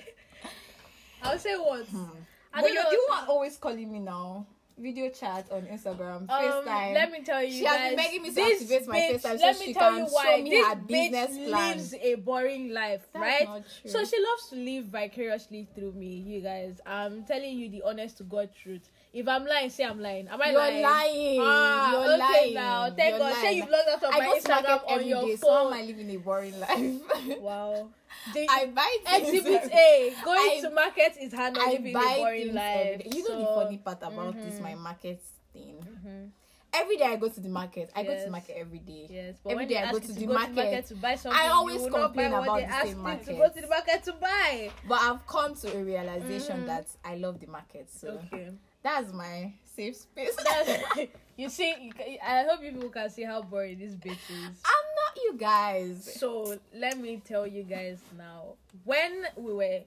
I'll 1.25 1.39
say 1.39 1.55
what. 1.57 1.81
I 1.81 1.91
Hmm. 1.91 2.07
but 2.53 2.63
don't 2.63 2.75
you, 2.75 2.81
you 2.93 3.09
are 3.13 3.27
always 3.29 3.57
calling 3.57 3.91
me 3.91 3.99
now. 4.01 4.47
Video 4.77 5.09
chat 5.09 5.47
on 5.53 5.63
Instagram, 5.67 6.23
Um, 6.23 6.29
FaceTime. 6.29 6.95
let 6.95 7.13
me 7.13 7.23
tell 7.23 7.41
you, 7.45 7.53
She 7.53 7.65
has 7.65 7.79
been 7.91 7.97
begging 7.97 8.23
me 8.23 8.35
to 8.35 8.43
activate 8.43 8.89
my 8.89 8.99
bitch, 8.99 9.21
FaceTime 9.23 9.41
let 9.41 9.55
so 9.57 9.61
me 9.61 9.67
she 9.67 9.75
tell 9.75 9.91
can 9.91 9.99
you 10.01 10.07
show 10.09 10.13
why. 10.15 10.43
me 10.43 10.51
this 10.51 10.67
her 10.67 10.75
business 10.77 11.31
bitch 11.31 11.49
plan. 11.49 11.77
lives 11.77 11.95
a 12.03 12.15
boring 12.17 12.69
life, 12.73 13.07
That's 13.13 13.45
right? 13.47 13.65
So 13.87 14.05
she 14.05 14.17
loves 14.21 14.49
to 14.51 14.57
live 14.57 14.87
vicariously 14.87 15.69
through 15.77 15.93
me, 15.93 16.09
you 16.17 16.41
guys. 16.41 16.81
I'm 16.85 17.23
telling 17.25 17.57
you 17.57 17.69
the 17.71 17.83
honest 17.87 18.17
to 18.19 18.25
God 18.25 18.51
truth. 18.53 18.91
If 19.15 19.29
I'm 19.29 19.47
lying, 19.47 19.71
say 19.71 19.85
I'm 19.85 20.01
lying. 20.01 20.27
Am 20.27 20.43
I 20.43 20.51
You're 20.51 20.59
lying? 20.59 20.83
lying. 20.83 21.41
Ah, 21.41 21.93
You're 21.93 22.01
okay 22.15 22.19
lying. 22.19 22.55
now. 22.55 22.91
Thank 22.91 23.11
You're 23.11 23.19
God. 23.21 23.35
Say 23.35 23.43
lying. 23.45 23.57
you've 23.59 23.69
logged 23.71 23.89
out 23.89 24.03
of 24.03 24.15
I 24.15 24.19
my 24.19 24.41
Instagram 24.41 24.91
on 24.91 25.07
your 25.07 25.23
day, 25.23 25.37
so 25.37 25.51
how 25.53 25.59
am 25.67 25.71
phone. 25.71 25.73
I 25.79 25.83
living 25.87 26.11
a 26.11 26.17
boring 26.17 26.59
life? 26.61 27.39
wow. 27.41 27.89
The, 28.35 28.47
I 28.51 28.67
buy 28.67 28.97
things. 29.07 29.29
Exhibit 29.29 29.73
A. 29.73 30.13
Going 30.25 30.39
I- 30.41 30.61
to 30.63 30.71
market 30.71 31.13
is 31.21 31.33
hand 31.33 31.57
I 31.61 31.71
living 31.71 31.95
a 31.97 32.01
boring 32.19 32.55
life. 32.55 33.03
every. 33.07 33.11
You 33.15 33.23
know 33.23 33.29
So- 33.29 33.39
the 33.39 33.47
funny 33.65 33.79
part 33.79 33.99
about 34.03 34.35
this 34.35 34.61
my 34.61 34.75
market 34.75 35.23
thing. 35.53 35.77
Mhm. 35.79 36.31
Every 36.77 36.97
day 36.97 37.05
I 37.05 37.15
go 37.15 37.29
to 37.29 37.41
the 37.41 37.49
market. 37.49 37.91
I 37.95 38.03
go 38.03 38.09
to 38.09 38.15
Yes. 38.17 38.25
the 38.25 38.31
market 38.33 38.57
every 38.59 38.81
day. 38.81 39.07
Yes, 39.09 39.37
but 39.45 39.53
Every 39.53 39.67
day 39.67 39.77
I 39.79 39.93
go 39.93 39.99
you 39.99 40.07
to 40.09 40.13
the 40.13 40.27
go 40.27 40.33
market, 40.35 40.55
to 40.57 40.63
market 40.65 40.87
to 40.87 40.95
buy 40.97 41.15
something, 41.15 41.41
always 41.41 41.83
you 41.83 41.91
not 41.91 41.93
buy 41.93 42.03
complain 42.03 42.33
about 42.33 42.61
the 42.67 42.83
same 42.83 42.97
you 42.97 43.03
market. 43.05 43.27
to 43.27 43.33
go 43.35 43.49
to 43.49 43.61
the 43.61 43.69
market 43.69 44.03
to 44.03 44.13
buy. 44.15 44.71
But 44.89 45.01
I've 45.01 45.25
come 45.29 45.55
to 45.55 45.77
a 45.79 45.85
realization 45.85 46.63
Mhm. 46.63 46.67
that 46.67 46.87
I 47.05 47.15
love 47.15 47.39
the 47.39 47.47
market. 47.47 47.89
So 47.93 48.19
Okay. 48.27 48.51
That's 48.85 49.13
my 49.13 49.53
safe 49.75 49.97
space. 49.97 50.37
That's, 50.37 51.09
you 51.37 51.49
see, 51.49 51.91
I 52.25 52.45
hope 52.45 52.63
you 52.63 52.71
people 52.71 52.91
can 52.91 53.11
see 53.11 53.25
how 53.25 53.43
boring 53.43 53.79
this 53.79 53.95
bitch 53.95 54.13
is. 54.13 54.61
I'm 54.65 54.87
not 54.95 55.17
you 55.25 55.35
guys. 55.37 56.17
So 56.21 56.57
let 56.73 56.99
me 56.99 57.21
tell 57.25 57.47
you 57.47 57.65
guys 57.65 57.99
now. 58.17 58.55
When 58.85 59.25
we 59.37 59.53
were, 59.55 59.81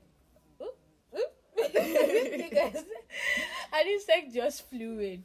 Oop, 0.62 0.78
oop. 1.16 1.32
you 1.74 2.50
guys, 2.52 2.84
I 3.72 3.84
didn't 3.84 4.34
just 4.34 4.68
flew 4.70 5.00
in. 5.00 5.24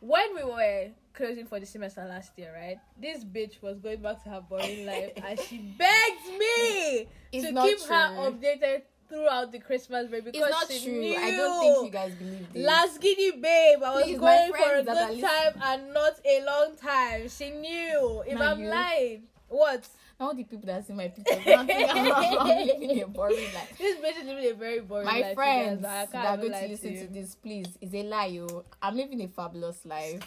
When 0.00 0.34
we 0.34 0.42
were 0.42 0.88
closing 1.12 1.44
for 1.44 1.60
the 1.60 1.66
semester 1.66 2.06
last 2.08 2.32
year, 2.38 2.54
right? 2.56 2.78
This 2.98 3.22
bitch 3.22 3.60
was 3.60 3.78
going 3.78 4.00
back 4.00 4.22
to 4.24 4.30
her 4.30 4.40
boring 4.40 4.86
life, 4.86 5.12
and 5.16 5.38
she 5.38 5.58
begged 5.58 6.38
me 6.38 7.06
It's 7.32 7.46
to 7.46 7.52
keep 7.52 7.80
her 7.82 8.30
updated 8.30 8.82
throughout 9.10 9.52
the 9.52 9.58
Christmas 9.58 10.08
break 10.08 10.24
because 10.24 10.40
It's 10.40 10.50
not 10.50 10.70
she 10.72 10.84
true. 10.84 11.00
Knew 11.00 11.16
I 11.16 11.30
don't 11.32 11.60
think 11.60 11.84
you 11.86 11.90
guys 11.90 12.14
believe 12.14 12.52
this. 12.52 12.64
Last 12.66 13.00
giddy 13.00 13.32
babe, 13.32 13.82
I 13.84 13.94
was 13.96 14.04
Please, 14.04 14.18
going 14.18 14.50
for 14.52 14.56
a 14.56 14.58
friends 14.58 14.86
that 14.86 14.96
are 14.96 15.14
good 15.14 15.20
time 15.22 15.62
and 15.62 15.92
not 15.94 16.12
a 16.24 16.44
long 16.46 16.76
time. 16.76 17.28
She 17.28 17.50
knew. 17.50 18.22
If 18.26 18.38
Now 18.38 18.52
I'm 18.52 18.60
you- 18.62 18.68
lying, 18.70 19.22
what? 19.48 19.86
all 20.20 20.34
the 20.34 20.44
people 20.44 20.66
that 20.66 20.86
see 20.86 20.92
my 20.92 21.08
pictures, 21.08 21.38
I'm, 21.46 21.66
I'm 21.70 22.66
living 22.66 23.02
a 23.02 23.06
boring 23.06 23.36
life. 23.54 23.72
This 23.78 23.96
bitch 24.00 24.20
is 24.20 24.26
living 24.26 24.50
a 24.50 24.54
very 24.54 24.80
boring 24.80 25.06
My 25.06 25.20
life. 25.20 25.28
you 25.30 25.34
friends 25.34 25.82
that 25.82 26.14
are 26.14 26.36
going 26.36 26.52
to 26.52 26.66
listen 26.68 26.94
to 26.94 27.06
this, 27.12 27.34
please, 27.36 27.66
it's 27.80 27.94
a 27.94 28.02
lie. 28.02 28.26
Yo. 28.26 28.64
I'm 28.82 28.96
living 28.96 29.22
a 29.22 29.28
fabulous 29.28 29.84
life. 29.86 30.20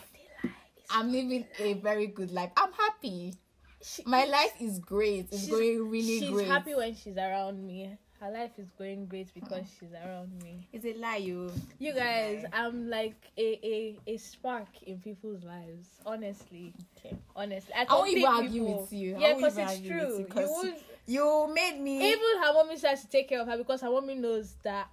I'm 0.89 1.11
living 1.11 1.45
a 1.59 1.73
very 1.75 2.07
good 2.07 2.31
life. 2.31 2.49
I'm 2.57 2.73
happy. 2.73 3.35
She- 3.83 4.03
My 4.05 4.25
life 4.25 4.53
is 4.59 4.79
great. 4.79 5.27
It's 5.31 5.47
going 5.47 5.89
really 5.89 6.19
she's 6.21 6.29
great. 6.31 6.43
She's 6.45 6.51
happy 6.51 6.73
when 6.75 6.95
she's 6.95 7.17
around 7.17 7.65
me. 7.65 7.97
Her 8.23 8.31
life 8.31 8.51
is 8.57 8.69
going 8.77 9.07
great 9.07 9.33
because 9.33 9.65
she's 9.77 9.89
around 9.91 10.31
me. 10.41 10.65
It's 10.71 10.85
a 10.85 10.93
lie, 10.93 11.17
oh. 11.19 11.25
you. 11.25 11.51
You 11.77 11.93
guys, 11.93 12.45
I'm 12.53 12.89
like 12.89 13.17
a, 13.37 13.59
a, 13.61 13.97
a 14.07 14.15
spark 14.15 14.69
in 14.83 14.99
people's 14.99 15.43
lives. 15.43 15.89
Honestly. 16.05 16.73
Okay. 16.97 17.17
Honestly. 17.35 17.73
I, 17.75 17.85
I 17.89 17.93
won't 17.93 18.11
even 18.11 18.23
argue 18.23 18.65
people. 18.65 18.81
with 18.81 18.93
you. 18.93 19.17
Yeah, 19.19 19.33
because 19.33 19.57
it's 19.57 19.79
true. 19.81 20.25
you 20.25 20.27
would, 20.37 20.75
You 21.05 21.51
made 21.53 21.81
me 21.81 21.97
even 21.97 22.41
her 22.41 22.53
mommy 22.53 22.77
says 22.77 23.01
to 23.01 23.09
take 23.09 23.27
care 23.27 23.41
of 23.41 23.47
her 23.49 23.57
because 23.57 23.81
her 23.81 23.89
mommy 23.89 24.15
knows 24.15 24.55
that 24.63 24.87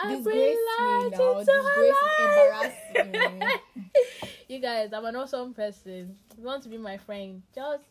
I 0.00 0.16
disgrace 0.16 0.34
me 0.34 0.56
now. 0.80 1.04
into 1.04 1.16
her 1.16 1.44
Disgrace 1.44 1.94
life. 2.18 3.06
embarrass 3.06 3.60
you 4.48 4.58
guys, 4.58 4.92
I'm 4.92 5.04
an 5.04 5.14
awesome 5.14 5.54
person. 5.54 6.16
If 6.32 6.38
you 6.38 6.44
want 6.44 6.64
to 6.64 6.68
be 6.68 6.78
my 6.78 6.96
friend, 6.96 7.42
just 7.54 7.84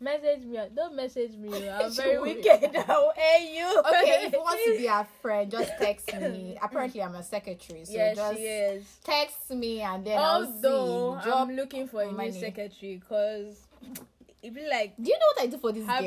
message 0.00 0.44
me. 0.44 0.58
Don't 0.74 0.94
message 0.96 1.32
me. 1.36 1.68
I'm 1.70 1.90
very 1.92 2.18
wicked. 2.20 2.76
I'll 2.88 3.12
air 3.16 3.40
you. 3.40 3.82
Okay, 3.88 4.26
if 4.26 4.32
you 4.32 4.38
want 4.40 4.60
to 4.66 4.76
be 4.78 4.86
a 4.86 5.06
friend, 5.22 5.50
just 5.50 5.72
text 5.80 6.12
me. 6.14 6.56
Apparently, 6.62 7.02
I'm 7.02 7.14
a 7.14 7.22
secretary, 7.22 7.84
so 7.84 7.92
yes, 7.92 8.16
just 8.16 8.36
she 8.36 8.42
is. 8.44 8.98
text 9.04 9.50
me 9.50 9.80
and 9.80 10.04
then 10.04 10.18
Although 10.18 11.12
I'll 11.14 11.20
see. 11.22 11.28
Drop. 11.28 11.40
I'm 11.48 11.56
looking 11.56 11.88
for 11.88 12.02
a 12.02 12.12
money. 12.12 12.30
new 12.30 12.40
secretary, 12.40 13.02
cause 13.08 13.60
it 14.42 14.54
be 14.54 14.66
like 14.68 14.94
Do 14.96 15.10
you 15.10 15.18
know 15.18 15.26
what 15.34 15.42
I 15.42 15.46
do 15.46 15.58
for 15.58 15.72
this 15.72 15.84
girl? 15.84 16.00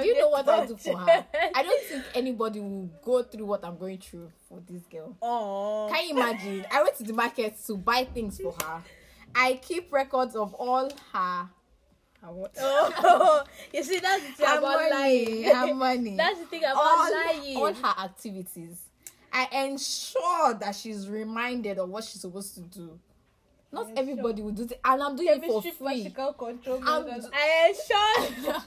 Do 0.00 0.06
you 0.06 0.18
know 0.18 0.28
what 0.28 0.48
I 0.48 0.66
do 0.66 0.74
touched. 0.74 0.84
for 0.86 0.96
her? 0.98 1.24
I 1.54 1.62
don't 1.62 1.82
think 1.84 2.04
anybody 2.14 2.60
will 2.60 2.90
go 3.02 3.22
through 3.22 3.46
what 3.46 3.64
I'm 3.64 3.78
going 3.78 3.98
through 3.98 4.30
for 4.48 4.60
this 4.68 4.82
girl. 4.86 5.16
oh. 5.22 5.88
Can 5.90 6.04
you 6.08 6.10
imagine? 6.16 6.66
I 6.70 6.82
went 6.82 6.96
to 6.96 7.04
the 7.04 7.12
market 7.14 7.56
to 7.66 7.76
buy 7.76 8.04
things 8.12 8.38
for 8.40 8.54
her. 8.62 8.82
I 9.34 9.54
keep 9.62 9.92
records 9.92 10.34
of 10.36 10.54
all 10.54 10.90
her. 11.12 11.48
Her 12.22 12.32
what? 12.32 12.52
Oh, 12.60 13.44
you 13.72 13.82
see 13.82 13.98
that's 13.98 14.22
the 14.26 14.32
thing 14.32 14.46
her 14.46 14.58
about 14.58 14.90
money, 14.90 15.42
lying. 15.42 15.54
her 15.54 15.74
money. 15.74 16.16
that's 16.18 16.38
the 16.40 16.46
thing 16.46 16.64
about 16.64 16.76
all, 16.76 17.10
lying. 17.12 17.56
all 17.56 17.72
her 17.74 17.94
activities. 18.04 18.80
I 19.32 19.64
ensure 19.66 20.54
that 20.54 20.74
she's 20.74 21.08
reminded 21.08 21.78
of 21.78 21.88
what 21.88 22.04
she's 22.04 22.20
supposed 22.22 22.54
to 22.54 22.60
do. 22.62 22.98
Not 23.70 23.88
Ensure. 23.90 23.98
everybody 24.02 24.42
will 24.42 24.52
do 24.52 24.62
it, 24.64 24.80
and 24.82 25.02
I'm 25.02 25.14
doing 25.14 25.28
it 25.28 25.44
for 25.44 25.60
Chemistry 25.62 25.70
free. 26.04 26.10
control. 26.10 26.80
I'm 26.86 27.06
I 27.32 27.68
ensure. 27.68 28.54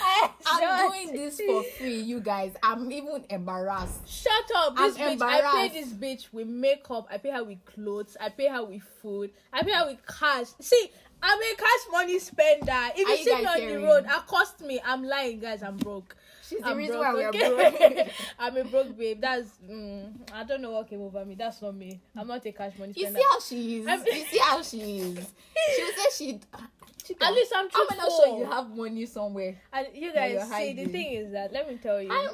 I 0.00 0.30
I'm 0.46 0.90
doing 0.90 1.12
this 1.12 1.40
for 1.40 1.62
free, 1.62 2.00
you 2.00 2.20
guys. 2.20 2.52
I'm 2.62 2.90
even 2.90 3.24
embarrassed. 3.28 4.08
Shut 4.08 4.32
up! 4.56 4.74
I'm 4.76 4.88
This 4.94 4.98
bitch, 4.98 5.22
I 5.22 5.68
pay 5.68 5.80
this 5.80 5.92
bitch 5.92 6.32
with 6.32 6.46
makeup. 6.46 7.08
I 7.10 7.18
pay 7.18 7.30
her 7.30 7.44
with 7.44 7.64
clothes. 7.64 8.16
I 8.20 8.28
pay 8.30 8.48
her 8.48 8.64
with 8.64 8.82
food. 9.02 9.30
I 9.52 9.62
pay 9.62 9.72
her 9.72 9.86
with 9.86 9.98
cash. 10.06 10.46
See, 10.60 10.90
I'm 11.22 11.38
a 11.38 11.56
cash 11.56 11.86
money 11.90 12.18
spender. 12.18 12.92
If 12.94 12.98
you 12.98 13.08
you 13.08 13.16
see 13.24 13.36
me 13.36 13.46
on 13.46 13.58
hearing? 13.58 13.80
the 13.80 13.86
road, 13.86 14.04
accost 14.04 14.60
me. 14.60 14.80
I'm 14.84 15.02
lying, 15.04 15.40
guys. 15.40 15.62
I'm 15.62 15.76
broke. 15.76 16.14
She's 16.48 16.60
the 16.60 16.68
I'm 16.68 16.76
reason 16.76 16.94
broke, 16.96 17.04
why 17.06 17.14
we 17.14 17.24
are 17.24 17.28
okay? 17.30 17.94
broke. 18.04 18.08
I'm 18.38 18.56
a 18.56 18.64
broke 18.64 18.96
babe. 18.96 19.20
That's 19.20 19.48
mm, 19.68 20.12
I 20.32 20.44
don't 20.44 20.62
know 20.62 20.70
what 20.72 20.88
came 20.88 21.00
over 21.02 21.24
me. 21.24 21.34
That's 21.34 21.60
not 21.62 21.74
me. 21.74 22.00
I'm 22.16 22.28
not 22.28 22.44
a 22.46 22.52
cash 22.52 22.72
money 22.78 22.92
You 22.94 23.02
spender. 23.06 23.18
see 23.18 23.24
how 23.30 23.40
she 23.40 23.78
is. 23.80 23.86
I'm- 23.88 24.04
You 24.06 24.24
see 24.24 24.38
how 24.38 24.62
she 24.62 24.80
is. 24.98 25.26
She 25.74 25.82
will 25.82 25.92
say 25.92 26.08
she. 26.16 26.40
At 27.20 27.32
least 27.34 27.52
I'm 27.54 27.68
I'm 27.72 27.96
not 27.96 28.08
sure 28.10 28.38
you 28.38 28.44
have 28.46 28.68
money 28.70 29.06
somewhere. 29.06 29.56
And 29.72 29.86
you 29.94 30.12
guys 30.12 30.48
see, 30.50 30.72
the 30.72 30.86
thing 30.86 31.12
is 31.12 31.32
that 31.32 31.52
let 31.52 31.68
me 31.68 31.76
tell 31.80 32.02
you. 32.02 32.10
I'm, 32.10 32.30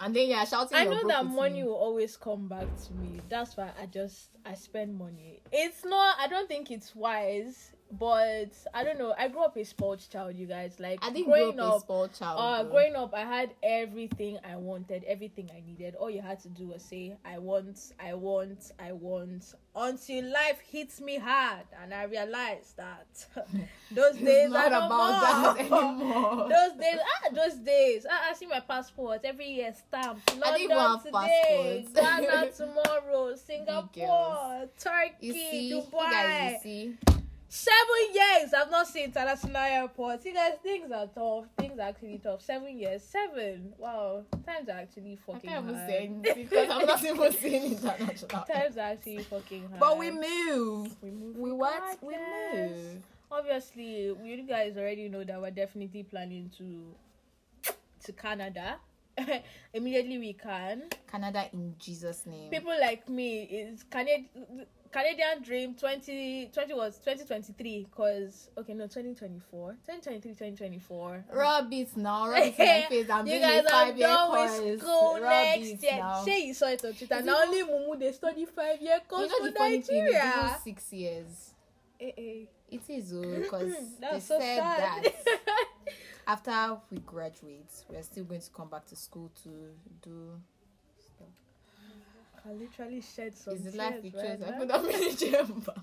and 0.00 0.14
then 0.14 0.28
you're 0.28 0.46
shouting. 0.46 0.76
I 0.78 0.84
know 0.84 1.06
that 1.08 1.26
money 1.26 1.54
me. 1.62 1.64
will 1.64 1.74
always 1.74 2.16
come 2.16 2.46
back 2.46 2.66
to 2.86 2.92
me. 2.94 3.20
That's 3.28 3.56
why 3.56 3.70
I 3.80 3.86
just 3.86 4.28
I 4.46 4.54
spend 4.54 4.96
money. 4.96 5.40
It's 5.50 5.84
not. 5.84 6.16
I 6.20 6.28
don't 6.28 6.46
think 6.48 6.70
it's 6.70 6.94
wise 6.94 7.72
but 7.98 8.50
I 8.72 8.84
don't 8.84 8.98
know. 8.98 9.14
I 9.18 9.28
grew 9.28 9.44
up 9.44 9.56
a 9.56 9.64
sports 9.64 10.06
child, 10.06 10.34
you 10.34 10.46
guys. 10.46 10.76
Like 10.80 10.98
I 11.02 11.10
growing 11.10 11.56
grow 11.56 11.68
up 11.68 11.72
a 11.72 11.74
up, 11.76 11.80
spoiled 11.82 12.14
child. 12.14 12.38
uh, 12.40 12.64
growing 12.70 12.96
up, 12.96 13.14
I 13.14 13.20
had 13.20 13.50
everything 13.62 14.38
I 14.50 14.56
wanted, 14.56 15.04
everything 15.04 15.50
I 15.54 15.62
needed. 15.66 15.94
All 15.96 16.10
you 16.10 16.22
had 16.22 16.40
to 16.40 16.48
do 16.48 16.68
was 16.68 16.82
say, 16.82 17.16
"I 17.24 17.38
want, 17.38 17.92
I 18.00 18.14
want, 18.14 18.72
I 18.78 18.92
want," 18.92 19.54
until 19.76 20.24
life 20.32 20.60
hits 20.60 21.00
me 21.02 21.18
hard, 21.18 21.66
and 21.82 21.92
I 21.92 22.04
realized 22.04 22.78
that 22.78 23.26
those 23.90 24.16
days 24.16 24.50
not 24.50 24.72
are 24.72 24.80
no 24.80 24.86
about 24.86 25.20
that 25.56 25.70
more. 25.70 25.88
anymore. 25.90 26.48
those 26.48 26.80
days, 26.80 26.98
ah, 26.98 27.28
those 27.34 27.54
days. 27.58 28.06
Ah, 28.10 28.30
I 28.30 28.34
see 28.34 28.46
my 28.46 28.60
passport 28.60 29.20
every 29.24 29.48
year 29.48 29.74
stamped. 29.74 30.30
London 30.30 30.42
I 30.50 30.56
didn't 30.56 30.70
even 30.70 30.76
have 30.78 31.02
today. 31.04 31.86
Ghana 31.94 32.50
tomorrow, 32.52 33.36
Singapore, 33.36 34.68
Turkey, 34.78 35.14
you 35.20 35.32
see, 35.34 35.68
you 35.68 35.82
Dubai. 35.82 36.10
guys, 36.10 36.52
you 36.64 36.94
see. 37.02 37.21
Seven 37.54 38.14
years 38.14 38.54
I've 38.54 38.70
not 38.70 38.86
seen 38.88 39.04
international 39.04 39.58
airports. 39.58 40.24
You 40.24 40.32
guys, 40.32 40.54
things 40.62 40.90
are 40.90 41.06
tough. 41.06 41.44
Things 41.58 41.78
are 41.78 41.82
actually 41.88 42.16
tough. 42.16 42.40
Seven 42.40 42.78
years, 42.78 43.02
seven. 43.02 43.74
Wow, 43.76 44.24
times 44.46 44.70
are 44.70 44.78
actually 44.78 45.18
I 45.20 45.32
fucking 45.32 45.50
can't 45.50 45.64
even 45.64 45.74
hard. 45.74 45.90
say 45.90 45.98
anything 45.98 46.44
because 46.44 46.70
I'm 46.70 46.86
not 46.86 47.04
even 47.04 47.32
seeing 47.34 47.72
international. 47.72 48.42
Times 48.50 48.78
are 48.78 48.80
actually 48.80 49.18
fucking 49.24 49.68
hard. 49.68 49.80
But 49.80 49.98
we 49.98 50.10
move. 50.10 50.96
we 51.02 51.10
move. 51.10 51.36
We 51.36 51.52
what? 51.52 51.98
We 52.00 52.14
move. 52.16 53.02
Obviously, 53.30 54.16
you 54.24 54.46
guys 54.48 54.78
already 54.78 55.10
know 55.10 55.22
that 55.22 55.38
we're 55.38 55.50
definitely 55.50 56.04
planning 56.04 56.50
to 56.56 57.74
to 58.04 58.12
Canada. 58.12 58.76
Immediately 59.74 60.16
we 60.16 60.32
can. 60.32 60.84
Canada 61.06 61.44
in 61.52 61.74
Jesus' 61.78 62.24
name. 62.24 62.48
People 62.50 62.72
like 62.80 63.10
me 63.10 63.42
is 63.42 63.84
Canad- 63.90 64.24
Canadian 64.92 65.42
dream 65.42 65.74
20, 65.74 66.50
20 66.52 66.74
was 66.74 66.98
2023 66.98 67.86
because 67.90 68.50
okay 68.58 68.74
no 68.74 68.84
2024 68.84 69.70
2023 69.86 70.32
2024 70.32 71.24
Rub 71.32 71.72
it 71.72 71.96
now. 71.96 72.28
Rub 72.28 72.38
it 72.38 72.58
in 72.58 72.66
my 72.68 72.82
face. 72.90 73.10
I'm 73.10 73.26
you 73.26 73.32
doing 73.32 73.42
guys 73.42 73.64
are 73.72 73.92
done 73.92 74.32
with 74.60 74.80
school 74.80 75.14
Rub 75.14 75.22
next 75.30 75.82
year. 75.82 75.96
now. 75.98 76.24
You 76.26 76.54
saw 76.54 76.66
it 76.66 76.84
on 76.84 76.92
Twitter. 76.92 77.22
Now 77.22 77.42
only 77.42 77.62
Mumu 77.62 77.98
they 77.98 78.12
study 78.12 78.44
five 78.44 78.80
year 78.82 79.00
course 79.08 79.30
You 79.30 79.44
know 79.44 79.50
for 79.50 79.56
funny 79.56 79.80
thing 79.80 80.04
Nigeria. 80.04 80.60
six 80.62 80.92
years. 80.92 81.54
Eh, 82.00 82.10
eh. 82.18 82.44
It 82.70 82.82
is 82.88 83.12
because 83.12 83.74
they 84.00 84.20
so 84.20 84.38
said 84.40 84.58
sad. 84.58 85.04
that 85.04 85.38
after 86.26 86.78
we 86.90 86.98
graduate, 87.00 87.70
we're 87.88 88.02
still 88.02 88.24
going 88.24 88.40
to 88.40 88.50
come 88.50 88.68
back 88.68 88.86
to 88.86 88.96
school 88.96 89.30
to 89.42 89.50
do. 90.02 90.40
I 92.48 92.52
literally 92.52 93.00
shed 93.00 93.36
some 93.36 93.54
Is 93.54 93.62
the 93.64 93.76
life 93.78 94.02
tears 94.02 94.14
chose? 94.14 94.40
right 94.40 94.70
I 94.70 94.78
put 94.78 94.94
in 94.94 95.00
the 95.00 95.16
chamber. 95.16 95.74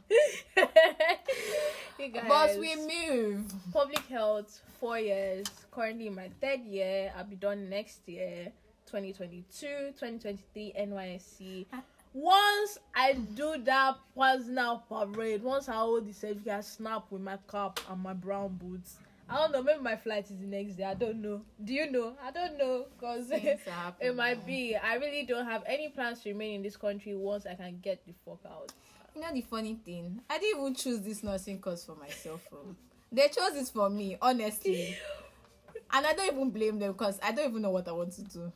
you 2.00 2.08
guys. 2.10 2.25
But 2.28 2.60
we 2.60 2.75
move. 2.75 3.54
public 3.74 4.06
health 4.08 4.62
four 4.80 4.98
years 5.00 5.46
currently 5.72 6.10
my 6.10 6.30
third 6.42 6.62
year 6.62 7.12
i'll 7.18 7.25
be 7.25 7.36
done 7.36 7.70
next 7.70 8.00
year 8.08 8.51
2022 8.86 9.94
2023 10.00 10.74
nysc 10.80 11.66
once 12.13 12.78
i 12.96 13.12
do 13.13 13.56
that 13.63 13.96
personal 14.18 14.82
parade 14.89 15.44
once 15.44 15.68
i 15.68 15.74
hold 15.74 16.08
the 16.08 16.13
certificate 16.13 16.54
I 16.54 16.62
snap 16.62 17.04
with 17.12 17.22
my 17.22 17.38
cap 17.51 17.80
and 17.89 18.01
my 18.01 18.13
brown 18.13 18.58
boots 18.62 18.98
i 19.29 19.36
don't 19.36 19.51
know 19.51 19.62
maybe 19.63 19.79
my 19.81 19.95
flight 19.95 20.25
is 20.25 20.38
the 20.39 20.45
next 20.48 20.75
day 20.75 20.83
i 20.83 20.93
don't 20.93 21.21
know 21.21 21.41
do 21.63 21.74
you 21.74 21.89
know 21.91 22.13
i 22.24 22.31
don't 22.31 22.57
know 22.57 22.86
because 22.98 23.29
it 23.31 24.15
might 24.15 24.45
be 24.45 24.75
i 24.75 24.95
really 24.95 25.24
don't 25.25 25.45
have 25.45 25.63
any 25.67 25.89
plans 25.89 26.21
to 26.21 26.29
remain 26.29 26.55
in 26.55 26.63
this 26.63 26.75
country 26.77 27.15
once 27.15 27.45
i 27.45 27.53
can 27.53 27.77
get 27.81 28.03
the 28.05 28.13
fuck 28.25 28.39
out 28.45 28.71
You 29.15 29.21
know 29.21 29.33
the 29.33 29.41
funny 29.41 29.75
thing? 29.83 30.21
I 30.29 30.38
didn't 30.38 30.59
even 30.62 30.75
choose 30.75 31.01
this 31.01 31.24
nursing 31.24 31.59
course 31.59 31.83
for 31.83 31.95
myself. 31.95 32.41
oh. 32.53 32.75
They 33.12 33.27
chose 33.27 33.55
it 33.57 33.67
for 33.74 33.89
me, 33.89 34.17
honestly. 34.21 34.95
And 35.91 36.05
I 36.05 36.13
don't 36.13 36.31
even 36.31 36.51
blame 36.51 36.77
them 36.77 36.91
because 36.91 37.19
I 37.24 37.31
don't 37.31 37.50
even 37.50 37.62
know 37.63 37.71
what 37.71 37.88
I 37.88 37.91
want 37.91 38.13
to 38.13 38.21
do. 38.21 38.51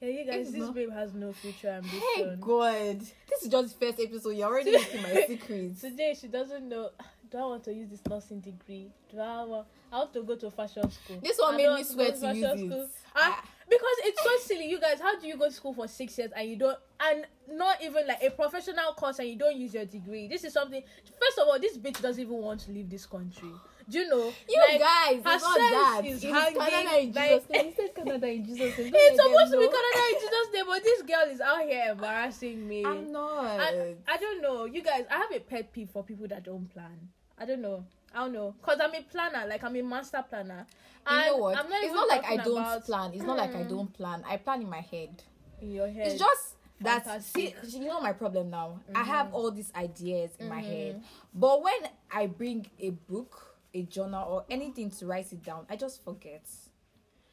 yeah 0.00 0.08
you 0.08 0.24
guys 0.24 0.40
It's 0.48 0.52
this 0.52 0.60
not- 0.62 0.74
babe 0.74 0.90
has 0.90 1.12
no 1.12 1.32
future 1.34 1.68
ambition 1.68 2.00
Hey 2.16 2.34
God, 2.40 3.00
this 3.28 3.42
is 3.42 3.48
just 3.50 3.78
the 3.78 3.86
first 3.86 4.00
episode. 4.00 4.30
You're 4.30 4.48
already 4.48 4.72
making 4.72 5.02
my 5.02 5.24
secrets. 5.28 5.80
Today 5.82 6.14
she 6.18 6.28
doesn't 6.28 6.66
know. 6.66 6.90
Do 7.30 7.38
I 7.38 7.42
want 7.42 7.64
to 7.64 7.72
use 7.72 7.88
this 7.88 8.00
nursing 8.08 8.40
degree? 8.40 8.90
Do 9.10 9.20
I 9.20 9.44
want? 9.44 9.66
I 9.92 9.98
want 9.98 10.12
to 10.14 10.22
go 10.22 10.34
to 10.36 10.50
fashion 10.50 10.90
school. 10.90 11.20
This 11.22 11.38
one 11.38 11.54
I 11.54 11.56
made 11.56 11.62
me 11.64 11.68
want 11.68 11.86
to 11.86 11.92
swear 11.92 12.06
to 12.06 12.12
use 12.12 12.20
fashion 12.22 12.44
it. 12.44 12.70
school. 12.70 12.88
Ah. 13.14 13.40
Ah, 13.42 13.48
because 13.68 13.96
it's 14.04 14.22
so 14.22 14.30
silly, 14.38 14.68
you 14.68 14.80
guys. 14.80 15.00
How 15.00 15.18
do 15.18 15.26
you 15.28 15.36
go 15.36 15.46
to 15.46 15.52
school 15.52 15.72
for 15.72 15.86
six 15.86 16.18
years 16.18 16.32
and 16.36 16.48
you 16.50 16.56
don't, 16.56 16.78
and 17.00 17.24
not 17.52 17.80
even 17.82 18.06
like 18.08 18.22
a 18.22 18.30
professional 18.30 18.92
course 18.96 19.20
and 19.20 19.28
you 19.28 19.36
don't 19.36 19.56
use 19.56 19.72
your 19.74 19.84
degree? 19.84 20.26
This 20.26 20.42
is 20.42 20.52
something. 20.52 20.82
First 21.20 21.38
of 21.38 21.46
all, 21.48 21.58
this 21.60 21.78
bitch 21.78 22.00
doesn't 22.02 22.20
even 22.20 22.34
want 22.36 22.60
to 22.62 22.72
leave 22.72 22.90
this 22.90 23.06
country. 23.06 23.50
Do 23.88 23.98
you 23.98 24.08
know? 24.08 24.32
You 24.48 24.60
Like, 24.68 24.80
guys, 24.80 25.22
her 25.24 25.34
it's 25.34 25.42
not 25.42 25.58
that. 25.58 26.02
is 26.04 26.22
It's 26.22 26.32
hanging, 26.32 26.60
Canada 26.60 26.98
in 27.00 27.12
like- 27.12 27.30
Jesus' 27.30 27.50
name. 27.50 27.64
He 27.66 27.72
said 27.74 27.94
Canada 27.96 28.28
in 28.28 28.44
Jesus' 28.44 28.78
name. 28.78 28.90
Don't 28.92 29.00
It's 29.02 29.22
supposed 29.22 29.52
to 29.52 29.58
be. 29.58 29.66
Canada 29.66 30.02
in 30.08 30.20
Jesus' 30.20 30.52
name, 30.54 30.64
but 30.66 30.82
this 30.84 31.02
girl 31.02 31.26
is 31.30 31.40
out 31.40 31.62
here 31.62 31.84
embarrassing 31.90 32.68
me. 32.68 32.84
I'm 32.84 33.10
not. 33.10 33.44
I, 33.60 33.94
I 34.08 34.16
don't 34.16 34.42
know. 34.42 34.64
You 34.66 34.82
guys, 34.82 35.04
I 35.10 35.16
have 35.18 35.32
a 35.34 35.40
pet 35.40 35.72
peeve 35.72 35.90
for 35.90 36.04
people 36.04 36.28
that 36.28 36.44
don't 36.44 36.68
plan. 36.72 37.08
I 37.40 37.46
don't 37.46 37.62
know. 37.62 37.84
I 38.14 38.18
don't 38.18 38.32
know. 38.32 38.54
Because 38.60 38.78
I'm 38.80 38.94
a 38.94 39.02
planner. 39.02 39.46
Like, 39.48 39.64
I'm 39.64 39.74
a 39.74 39.82
master 39.82 40.22
planner. 40.28 40.66
you 41.10 41.16
know 41.24 41.36
what? 41.38 41.54
Not 41.54 41.66
it's 41.82 41.94
not 41.94 42.08
like 42.08 42.24
I 42.26 42.36
don't 42.36 42.52
about 42.58 42.84
plan. 42.84 43.12
It's 43.14 43.24
not 43.24 43.38
like 43.38 43.54
I 43.56 43.64
Mm. 43.64 43.68
don't 43.68 43.92
plan. 43.92 44.22
I 44.28 44.36
plan 44.36 44.60
in 44.62 44.68
my 44.68 44.80
head. 44.80 45.22
In 45.60 45.72
your 45.72 45.88
head. 45.88 46.06
It's 46.06 46.18
just 46.18 46.54
that 46.82 47.22
see, 47.22 47.54
you 47.62 47.80
know 47.88 48.00
my 48.00 48.12
problem 48.12 48.50
now. 48.50 48.80
I 48.94 49.02
have 49.04 49.32
all 49.34 49.50
these 49.50 49.72
ideas 49.74 50.30
in 50.38 50.48
my 50.48 50.60
Mhm. 50.60 50.66
head, 50.66 51.02
but 51.34 51.62
when 51.62 51.88
I 52.10 52.26
bring 52.26 52.70
a 52.78 52.90
book, 52.90 53.56
a 53.74 53.82
journal, 53.82 54.30
or 54.30 54.44
anything 54.50 54.90
to 54.90 55.06
write 55.06 55.32
it 55.32 55.42
down, 55.42 55.66
I 55.68 55.76
just 55.76 56.02
forget. 56.04 56.42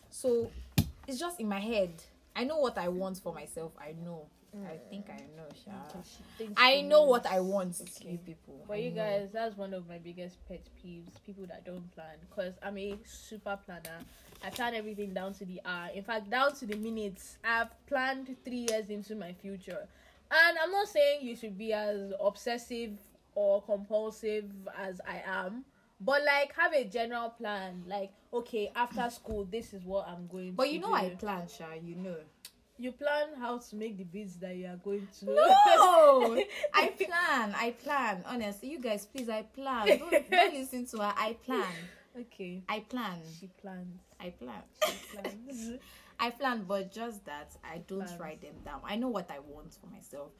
So 0.09 0.51
it's 1.07 1.19
just 1.19 1.39
in 1.39 1.47
my 1.49 1.59
head. 1.59 1.91
I 2.35 2.43
know 2.45 2.57
what 2.59 2.77
I 2.77 2.87
want 2.87 3.17
for 3.19 3.33
myself. 3.33 3.73
I 3.77 3.93
know. 3.93 4.27
I 4.55 4.77
think 4.89 5.09
I 5.09 5.17
know, 5.35 5.47
Sha. 5.63 5.71
Okay, 5.71 6.07
she 6.07 6.23
thinks 6.37 6.53
I 6.61 6.81
know 6.81 7.03
what 7.03 7.25
I 7.25 7.39
want 7.39 7.73
to 7.75 7.83
Okay. 7.83 8.11
you 8.11 8.17
people. 8.17 8.63
But 8.67 8.75
I 8.77 8.77
you 8.77 8.89
know. 8.91 8.95
guys, 9.03 9.29
that's 9.33 9.57
one 9.57 9.73
of 9.73 9.87
my 9.87 9.97
biggest 9.97 10.37
pet 10.47 10.61
peeves. 10.83 11.21
People 11.25 11.45
that 11.47 11.65
don't 11.65 11.89
plan. 11.93 12.15
Because 12.29 12.53
I'm 12.63 12.77
a 12.77 12.97
super 13.05 13.59
planner. 13.65 13.99
I 14.43 14.49
plan 14.49 14.73
everything 14.73 15.13
down 15.13 15.33
to 15.35 15.45
the 15.45 15.61
hour. 15.65 15.89
In 15.93 16.03
fact, 16.03 16.29
down 16.29 16.55
to 16.55 16.65
the 16.65 16.75
minutes. 16.77 17.37
I've 17.43 17.69
planned 17.87 18.35
three 18.45 18.67
years 18.69 18.89
into 18.89 19.15
my 19.15 19.33
future. 19.33 19.87
And 20.31 20.57
I'm 20.61 20.71
not 20.71 20.87
saying 20.87 21.19
you 21.25 21.35
should 21.35 21.57
be 21.57 21.73
as 21.73 22.13
obsessive 22.19 22.91
or 23.35 23.61
compulsive 23.61 24.45
as 24.77 24.99
I 25.07 25.21
am. 25.25 25.65
But 25.99 26.23
like 26.23 26.53
have 26.55 26.73
a 26.73 26.83
general 26.85 27.29
plan. 27.29 27.83
Like, 27.87 28.11
okay, 28.33 28.71
after 28.75 29.09
school, 29.09 29.45
this 29.51 29.73
is 29.73 29.83
what 29.83 30.07
I'm 30.07 30.27
going 30.27 30.53
But 30.53 30.71
you 30.71 30.79
know 30.79 30.87
do. 30.89 30.93
I 30.93 31.09
plan, 31.09 31.47
Sha. 31.47 31.73
You 31.83 31.95
know. 31.95 32.15
You 32.79 32.91
plan 32.91 33.29
how 33.39 33.57
to 33.57 33.75
make 33.75 33.97
the 33.97 34.03
beats 34.03 34.35
that 34.35 34.55
you 34.55 34.67
are 34.67 34.75
going 34.83 35.07
to 35.19 35.25
No, 35.25 35.33
I 36.73 36.87
plan. 36.89 37.55
I 37.57 37.71
plan. 37.83 38.23
Honestly, 38.25 38.69
you 38.69 38.79
guys, 38.79 39.05
please, 39.05 39.29
I 39.29 39.41
plan. 39.43 39.87
Don't, 39.87 40.29
don't 40.29 40.53
listen 40.59 40.85
to 40.87 40.97
her. 40.99 41.13
I 41.17 41.35
plan. 41.43 41.65
Okay. 42.19 42.61
I 42.69 42.81
plan. 42.81 43.17
She 43.39 43.47
plans. 43.61 43.99
I 44.19 44.29
plan. 44.29 44.61
She 44.85 44.93
plans. 45.15 45.79
I 46.19 46.29
plan, 46.31 46.65
but 46.67 46.91
just 46.91 47.23
that 47.25 47.55
I 47.63 47.79
don't 47.87 47.99
Plans. 48.05 48.19
write 48.19 48.41
them 48.41 48.55
down. 48.65 48.81
I 48.83 48.95
know 48.95 49.07
what 49.07 49.29
I 49.31 49.37
want 49.39 49.73
for 49.79 49.87
myself. 49.87 50.31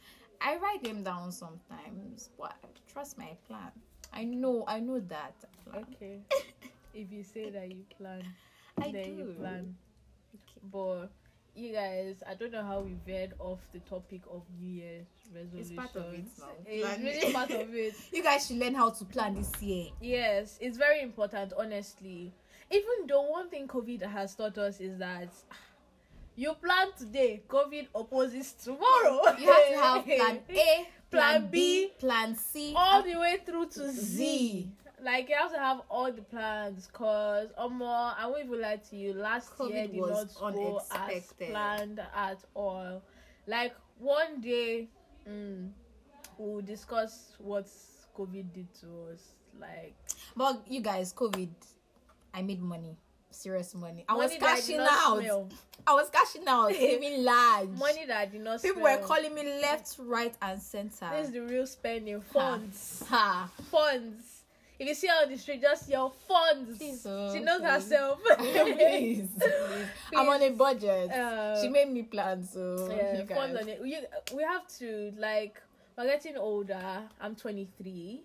I 0.41 0.57
write 0.57 0.83
them 0.83 1.03
down 1.03 1.31
sometimes, 1.31 2.29
but 2.37 2.55
trust 2.91 3.17
me, 3.17 3.25
I 3.31 3.37
plan. 3.47 3.71
I 4.13 4.23
know. 4.23 4.63
I 4.67 4.79
know 4.79 4.99
that. 4.99 5.35
I. 5.73 5.77
Okay. 5.79 6.19
if 6.95 7.11
you 7.11 7.23
say 7.23 7.49
that 7.51 7.69
you 7.69 7.83
plan, 7.95 8.23
I 8.79 8.91
then 8.91 9.03
do. 9.03 9.11
you 9.23 9.35
plan. 9.39 9.75
But 10.71 11.09
you 11.57 11.73
guys, 11.73 12.21
I 12.29 12.35
don't 12.35 12.51
know 12.51 12.63
how 12.63 12.81
we 12.81 12.95
veered 13.05 13.33
off 13.39 13.59
the 13.73 13.79
topic 13.79 14.21
of 14.31 14.43
New 14.59 14.69
Year's 14.69 15.07
resolutions. 15.33 15.71
It's 15.71 15.75
part 15.75 15.95
of 15.95 16.13
it 16.13 16.25
now. 16.39 16.45
It's 16.65 16.85
Plan. 16.85 17.03
really 17.03 17.33
part 17.33 17.49
of 17.51 17.73
it. 17.73 17.95
You 18.13 18.23
guys 18.23 18.47
should 18.47 18.57
learn 18.57 18.75
how 18.75 18.91
to 18.91 19.05
plan 19.05 19.35
this 19.35 19.51
year. 19.61 19.87
Yes, 19.99 20.57
it's 20.61 20.77
very 20.77 21.01
important, 21.01 21.53
honestly. 21.57 22.31
Even 22.69 23.07
though 23.07 23.23
one 23.23 23.49
thing 23.49 23.67
COVID 23.67 24.03
has 24.03 24.35
taught 24.35 24.57
us 24.57 24.79
is 24.79 24.97
that 24.99 25.29
you 26.35 26.53
plan 26.53 26.89
today, 26.97 27.41
COVID 27.49 27.87
opposes 27.95 28.53
tomorrow. 28.53 29.21
You 29.39 29.47
have 29.51 29.69
to 29.71 29.77
have 29.77 30.05
plan 30.05 30.39
A, 30.49 30.87
Plan 31.09 31.47
B, 31.49 31.91
plan 31.97 32.35
C, 32.35 32.73
all 32.75 33.01
the 33.01 33.15
way 33.15 33.39
through 33.45 33.67
to 33.67 33.91
Z. 33.91 33.91
Z. 33.91 34.71
Like 35.03 35.29
you 35.29 35.35
have 35.35 35.51
to 35.53 35.59
have 35.59 35.81
all 35.89 36.11
the 36.11 36.23
plans, 36.23 36.89
cause 36.91 37.49
um, 37.57 37.81
I 37.83 38.25
won't 38.25 38.45
even 38.45 38.61
lie 38.61 38.77
to 38.89 38.95
you. 38.95 39.13
Last 39.13 39.51
year 39.59 39.85
COVID 39.85 39.91
did 39.91 40.01
was 40.01 40.37
not 40.41 40.53
go 40.53 40.81
as 40.91 41.33
planned 41.33 41.99
at 42.15 42.39
all. 42.55 43.03
Like 43.45 43.75
one 43.99 44.41
day, 44.41 44.87
mm, 45.29 45.69
we'll 46.37 46.61
discuss 46.61 47.33
what 47.37 47.67
COVID 48.17 48.53
did 48.53 48.73
to 48.81 48.87
us. 49.13 49.21
Like 49.59 49.95
But 50.35 50.61
you 50.67 50.81
guys, 50.81 51.13
COVID, 51.13 51.49
I 52.33 52.41
made 52.41 52.61
money. 52.61 52.97
Serious 53.29 53.75
money. 53.75 54.03
I 54.09 54.13
was 54.13 54.31
money 54.31 54.39
did 54.39 54.47
cashing 54.47 54.77
not 54.77 54.89
out. 54.91 55.19
smell. 55.21 55.49
I 55.85 55.93
was 55.93 56.09
cashing 56.09 56.43
out, 56.47 56.71
saving 56.73 57.23
large. 57.23 57.69
Money 57.69 58.05
that 58.07 58.31
did 58.31 58.41
not. 58.41 58.61
People 58.63 58.81
smell. 58.81 58.99
were 58.99 59.05
calling 59.05 59.35
me 59.35 59.61
left, 59.61 59.95
right, 59.99 60.33
and 60.41 60.59
center. 60.59 61.07
This 61.11 61.27
is 61.27 61.33
the 61.33 61.41
real 61.43 61.67
spending 61.67 62.19
funds. 62.21 63.03
Ha. 63.09 63.49
funds. 63.69 64.36
If 64.79 64.87
you 64.87 64.93
see 64.93 65.07
her 65.07 65.23
on 65.23 65.31
the 65.31 65.37
street, 65.37 65.61
just 65.61 65.89
yell 65.89 66.13
funds. 66.27 66.79
Oh, 67.05 67.33
she 67.33 67.39
knows 67.39 67.61
herself. 67.61 68.19
please, 68.37 69.27
please. 69.39 69.87
I'm 70.15 70.29
on 70.29 70.41
a 70.41 70.51
budget. 70.51 71.09
Uh, 71.09 71.59
she 71.59 71.67
made 71.67 71.89
me 71.89 72.03
plan, 72.03 72.43
so 72.43 72.87
yeah, 72.91 73.17
you 73.17 73.25
funds 73.25 73.59
on 73.59 73.67
it. 73.67 73.81
You, 73.83 73.97
we 74.35 74.43
have 74.43 74.67
to 74.79 75.11
like. 75.17 75.61
We're 75.97 76.05
getting 76.05 76.37
older. 76.37 77.01
I'm 77.19 77.35
23. 77.35 78.21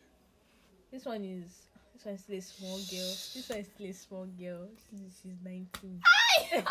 This 0.91 1.07
one 1.07 1.25
is. 1.25 1.51
This 1.95 2.05
one 2.05 2.15
is 2.15 2.21
still 2.21 2.37
a 2.37 2.43
small 2.43 2.77
girl. 2.77 3.13
This 3.33 3.49
one 3.49 3.59
is 3.59 3.67
still 3.75 3.87
a 3.87 3.93
small 3.93 4.27
girl. 4.39 4.69
She's, 4.91 5.21
she's 5.23 5.39
19. 5.43 5.69
she's 6.51 6.53
19. 6.53 6.67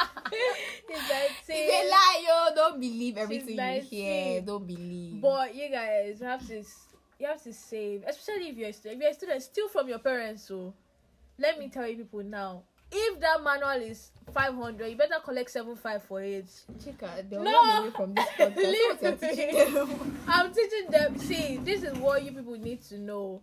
It's 1.47 1.49
a 1.49 1.89
lie, 1.89 2.23
yo. 2.27 2.55
Don't 2.55 2.79
believe 2.79 3.17
everything 3.17 3.57
you 3.57 3.81
hear. 3.81 4.41
Don't 4.41 4.67
believe. 4.67 5.21
But 5.21 5.55
you 5.55 5.69
guys 5.71 6.19
have 6.19 6.45
to 6.49 6.63
you 7.21 7.27
have 7.27 7.41
to 7.43 7.53
save, 7.53 8.03
especially 8.07 8.49
if 8.49 8.57
you're 8.57 8.69
a 8.69 8.73
student. 8.73 8.95
If 8.97 9.01
you're 9.01 9.11
a 9.11 9.13
student, 9.13 9.43
steal 9.43 9.69
from 9.69 9.87
your 9.87 9.99
parents. 9.99 10.43
So 10.43 10.73
let 11.37 11.57
me 11.59 11.69
tell 11.69 11.87
you 11.87 11.97
people 11.97 12.23
now. 12.23 12.63
If 12.91 13.21
that 13.21 13.41
manual 13.41 13.89
is 13.89 14.11
five 14.33 14.53
hundred, 14.53 14.89
you 14.89 14.97
better 14.97 15.15
collect 15.23 15.49
seven 15.49 15.75
five 15.77 16.03
for 16.03 16.21
it. 16.21 16.45
Chica, 16.83 17.09
they'll 17.29 17.41
No. 17.43 17.51
run 17.51 17.81
away 17.83 17.89
from 17.91 18.13
this 18.13 18.25
podcast. 18.37 18.55
Leave 19.77 19.87
me. 19.89 19.95
I'm 20.27 20.53
teaching 20.53 20.89
them. 20.91 21.17
See, 21.17 21.57
this 21.63 21.83
is 21.83 21.93
what 21.99 22.23
you 22.23 22.31
people 22.33 22.57
need 22.57 22.81
to 22.89 22.97
know. 22.97 23.41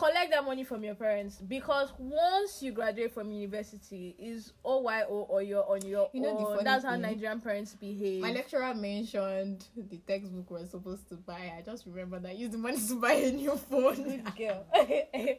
Collect 0.00 0.30
that 0.30 0.44
money 0.46 0.64
from 0.64 0.82
your 0.82 0.94
parents 0.94 1.36
because 1.46 1.92
once 1.98 2.62
you 2.62 2.72
graduate 2.72 3.12
from 3.12 3.30
university, 3.30 4.16
is 4.18 4.54
OYO 4.64 5.26
or 5.28 5.42
you're 5.42 5.62
on 5.70 5.84
your 5.84 6.08
You 6.14 6.22
know 6.22 6.54
own. 6.56 6.64
That's 6.64 6.84
how 6.86 6.92
thing? 6.92 7.02
Nigerian 7.02 7.38
parents 7.38 7.74
behave. 7.74 8.22
My 8.22 8.32
lecturer 8.32 8.72
mentioned 8.74 9.66
the 9.76 9.98
textbook 9.98 10.50
we're 10.50 10.64
supposed 10.64 11.06
to 11.10 11.16
buy. 11.16 11.52
I 11.54 11.60
just 11.66 11.84
remember 11.84 12.18
that 12.18 12.30
I 12.30 12.32
used 12.32 12.52
the 12.52 12.56
money 12.58 12.78
to 12.78 12.98
buy 12.98 13.12
a 13.12 13.30
new 13.30 13.54
phone. 13.56 13.96
Good 14.02 14.36
girl. 14.38 14.64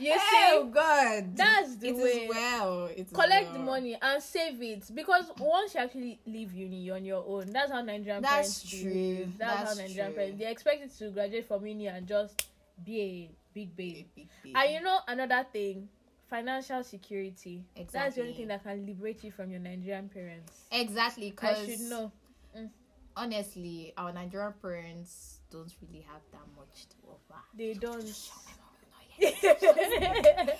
you 0.00 0.16
oh 0.18 0.64
see, 0.64 0.70
God, 0.72 1.36
that's 1.36 1.76
the 1.76 1.88
It 1.88 1.94
is 1.94 2.02
way. 2.02 2.26
well. 2.28 2.86
It 2.86 3.06
is 3.06 3.12
collect 3.12 3.52
the 3.52 3.60
money 3.60 3.96
and 4.02 4.20
save 4.20 4.60
it 4.62 4.90
because 4.92 5.30
once 5.38 5.74
you 5.74 5.80
actually 5.80 6.18
leave 6.26 6.52
uni 6.52 6.78
you're 6.82 6.96
on 6.96 7.04
your 7.04 7.24
own 7.24 7.52
that's 7.52 7.70
how 7.70 7.82
nigerian 7.82 8.20
That's 8.20 8.64
parents 8.64 8.70
true. 8.70 8.90
behave. 8.92 9.38
that's, 9.38 9.60
That's 9.62 9.78
how 9.78 9.84
nigerian 9.86 10.08
true. 10.08 10.16
parents 10.16 10.38
they 10.40 10.50
expect 10.50 10.82
you 10.82 11.06
to 11.06 11.12
graduate 11.12 11.46
from 11.46 11.64
uni 11.66 11.86
and 11.86 12.04
just 12.04 12.48
be 12.84 13.00
a 13.00 13.30
big 13.56 13.74
babe. 13.74 14.06
Big, 14.14 14.54
and 14.54 14.70
you 14.70 14.82
know 14.82 14.98
another 15.08 15.46
thing 15.50 15.88
financial 16.28 16.84
security. 16.84 17.64
That's 17.90 18.16
the 18.16 18.20
only 18.20 18.34
thing 18.34 18.48
that 18.48 18.62
can 18.62 18.84
liberate 18.84 19.24
you 19.24 19.30
from 19.30 19.50
your 19.50 19.60
nigerian 19.60 20.08
parents. 20.10 20.64
Exactly, 20.70 21.28
i 21.28 21.30
because 21.30 21.66
should 21.66 21.80
know. 21.80 22.12
Mm. 22.56 22.70
Honestly, 23.18 23.94
our 23.96 24.12
Nigerian 24.12 24.52
parents 24.60 25.38
don't 25.50 25.72
really 25.80 26.04
have 26.04 26.20
that 26.32 26.46
much 26.54 26.84
to 26.90 26.96
offer. 27.08 27.40
they 27.56 27.72
don't. 27.72 28.04
My 28.36 28.52
mom 28.60 28.74
will 28.76 28.92
not 28.92 29.04
hear. 29.08 30.54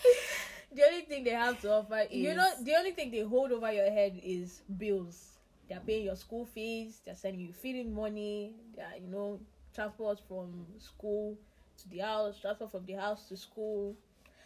the 0.74 0.82
only 0.88 1.02
thing 1.02 1.24
they 1.24 1.30
have 1.36 1.60
to 1.60 1.70
offer 1.70 1.98
is, 2.10 2.16
you 2.16 2.34
know 2.34 2.50
the 2.62 2.74
only 2.74 2.92
thing 2.92 3.10
they 3.10 3.20
hold 3.20 3.52
over 3.52 3.70
your 3.70 3.90
head 3.90 4.18
is 4.22 4.62
bills. 4.78 5.32
They're 5.68 5.80
paying 5.80 6.04
your 6.04 6.16
school 6.16 6.46
fees 6.46 7.00
they're 7.04 7.16
sending 7.16 7.40
you 7.40 7.52
feeding 7.52 7.92
money 7.92 8.54
they're 8.76 8.86
you 9.02 9.08
know 9.08 9.40
transport 9.74 10.20
from 10.28 10.64
school 10.78 11.36
to 11.82 11.88
the 11.88 11.98
house 11.98 12.38
transport 12.40 12.70
from 12.70 12.86
the 12.86 12.94
house 12.94 13.28
to 13.28 13.36
school. 13.36 13.94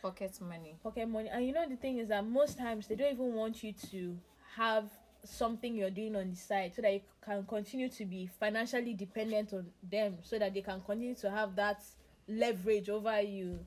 Pocket 0.03 0.39
money. 0.41 0.77
pocket 0.83 1.09
money. 1.09 1.29
And 1.29 1.47
you 1.47 1.53
know 1.53 1.69
the 1.69 1.77
thing 1.77 1.99
is 1.99 2.09
that 2.09 2.25
most 2.27 2.59
times 2.59 2.87
they 2.87 2.95
don't 2.95 3.13
even 3.13 3.35
want 3.35 3.63
you 3.63 3.73
to 3.91 4.17
have 4.57 4.85
something 5.25 5.75
you're 5.75 5.91
doing 5.91 6.17
on 6.17 6.31
the 6.31 6.37
side 6.37 6.73
so 6.75 6.81
that 6.83 6.93
you 6.95 7.01
can 7.23 7.45
continue 7.45 7.89
to 7.91 8.05
be 8.07 8.27
financially 8.39 8.95
dependent 8.95 9.53
on 9.53 9.67
them 9.91 10.17
so 10.23 10.39
that 10.39 10.55
they 10.55 10.63
can 10.63 10.81
continue 10.81 11.15
to 11.15 11.31
have 11.31 11.55
that 11.57 11.83
leverage 12.27 12.89
over 12.89 13.21
you. 13.21 13.59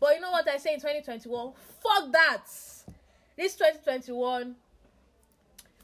But 0.00 0.14
you 0.14 0.20
know 0.20 0.30
what 0.30 0.48
i 0.48 0.56
say 0.56 0.74
in 0.74 0.80
2021 0.80 1.52
fuck 1.82 2.12
that! 2.12 2.44
This 3.36 3.54
2021 3.54 4.56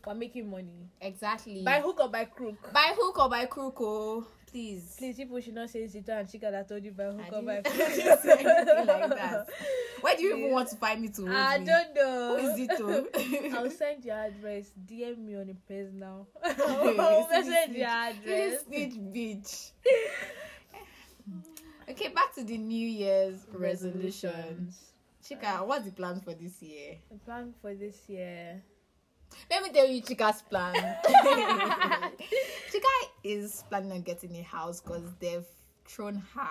we're 0.07 0.14
making 0.14 0.51
money. 0.51 0.88
Exactly. 1.03 1.62
by 1.62 1.81
hook 1.81 2.01
or 2.01 2.09
by 2.09 2.24
crook. 2.24 2.72
By 2.72 2.94
hook 2.96 3.18
or 3.18 3.29
by 3.29 3.44
crook, 3.44 3.77
oh, 3.81 4.27
please. 4.59 4.97
please 4.99 5.16
people 5.16 5.40
should 5.40 5.55
not 5.55 5.71
say 5.71 5.85
Zito 5.85 6.09
and 6.09 6.29
Chika 6.29 6.51
that 6.51 6.68
told 6.68 6.85
you 6.85 6.90
by 6.92 7.05
hook 7.05 7.33
or 7.33 7.42
by 7.42 7.61
crook. 7.64 9.49
Where 10.01 10.16
do 10.16 10.23
you 10.23 10.37
even 10.37 10.53
want 10.53 10.68
to 10.71 10.77
find 10.77 11.01
me 11.01 11.09
to 11.09 11.23
hold 11.23 11.35
i 11.35 11.59
me? 11.59 11.64
don't 11.66 11.94
know 11.94 12.38
Who 12.40 12.49
is 12.49 12.59
it 12.59 12.77
to? 12.79 13.57
I'll 13.57 13.71
send 13.71 14.05
your 14.05 14.16
address. 14.16 14.71
DM 14.87 15.18
me 15.18 15.37
on 15.37 15.47
the 15.47 15.55
page 15.68 15.92
now. 15.94 16.27
I'll 16.44 17.29
message 17.29 17.77
your 17.77 17.88
address. 17.88 18.64
Snitch 18.66 18.94
bitch. 18.94 19.71
okay, 21.90 22.09
back 22.09 22.35
to 22.35 22.44
the 22.44 22.59
New 22.59 22.88
Year's 22.88 23.47
resolutions. 23.53 24.92
Chika, 25.25 25.66
what's 25.66 25.85
the 25.85 25.92
plan 25.92 26.21
for 26.21 26.35
this 26.35 26.62
year? 26.62 26.97
The 27.11 27.18
plan 27.18 27.55
for 27.61 27.75
this 27.75 28.09
year. 28.09 28.62
Let 29.50 29.62
me 29.62 29.70
tell 29.70 29.87
you 29.88 30.02
Chika's 30.02 30.42
plan. 30.42 30.74
Chika 32.70 33.08
is 33.24 33.64
planning 33.68 33.92
on 33.92 34.02
getting 34.02 34.37
a 34.37 34.42
house 34.42 34.80
because 34.80 35.02
they've 35.20 35.46
thrown 35.87 36.22
her 36.34 36.48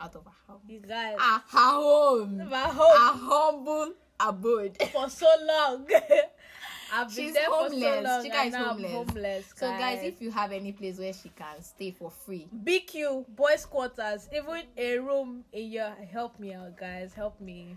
out 0.00 0.14
of 0.14 0.24
her 0.24 0.30
house. 0.46 0.60
You 0.68 0.80
guys, 0.80 1.16
Ah, 1.18 1.42
her 1.48 1.58
home. 1.58 2.48
my 2.50 2.60
home 2.68 2.76
Her 2.76 3.18
humble 3.30 3.92
abode. 4.20 4.76
for 4.92 5.08
so 5.08 5.26
long. 5.46 5.86
I've 6.92 7.08
been 7.08 7.24
She's 7.26 7.32
there 7.34 7.46
for 7.46 7.68
so 7.70 7.80
homeless. 7.80 8.04
long. 8.04 8.24
Chika 8.24 8.46
is 8.48 8.54
homeless. 8.54 8.92
homeless. 8.92 9.52
So 9.56 9.70
guys, 9.70 10.00
if 10.04 10.20
you 10.20 10.30
have 10.30 10.52
any 10.52 10.72
place 10.72 10.98
where 10.98 11.12
she 11.14 11.30
can 11.30 11.62
stay 11.62 11.90
for 11.92 12.10
free, 12.10 12.46
BQ 12.64 13.24
boys 13.34 13.64
quarters, 13.64 14.28
even 14.36 14.62
a 14.76 14.98
room 14.98 15.44
in 15.52 15.72
your 15.72 15.90
help 16.12 16.38
me 16.38 16.52
out, 16.52 16.76
guys. 16.76 17.14
Help 17.14 17.40
me. 17.40 17.74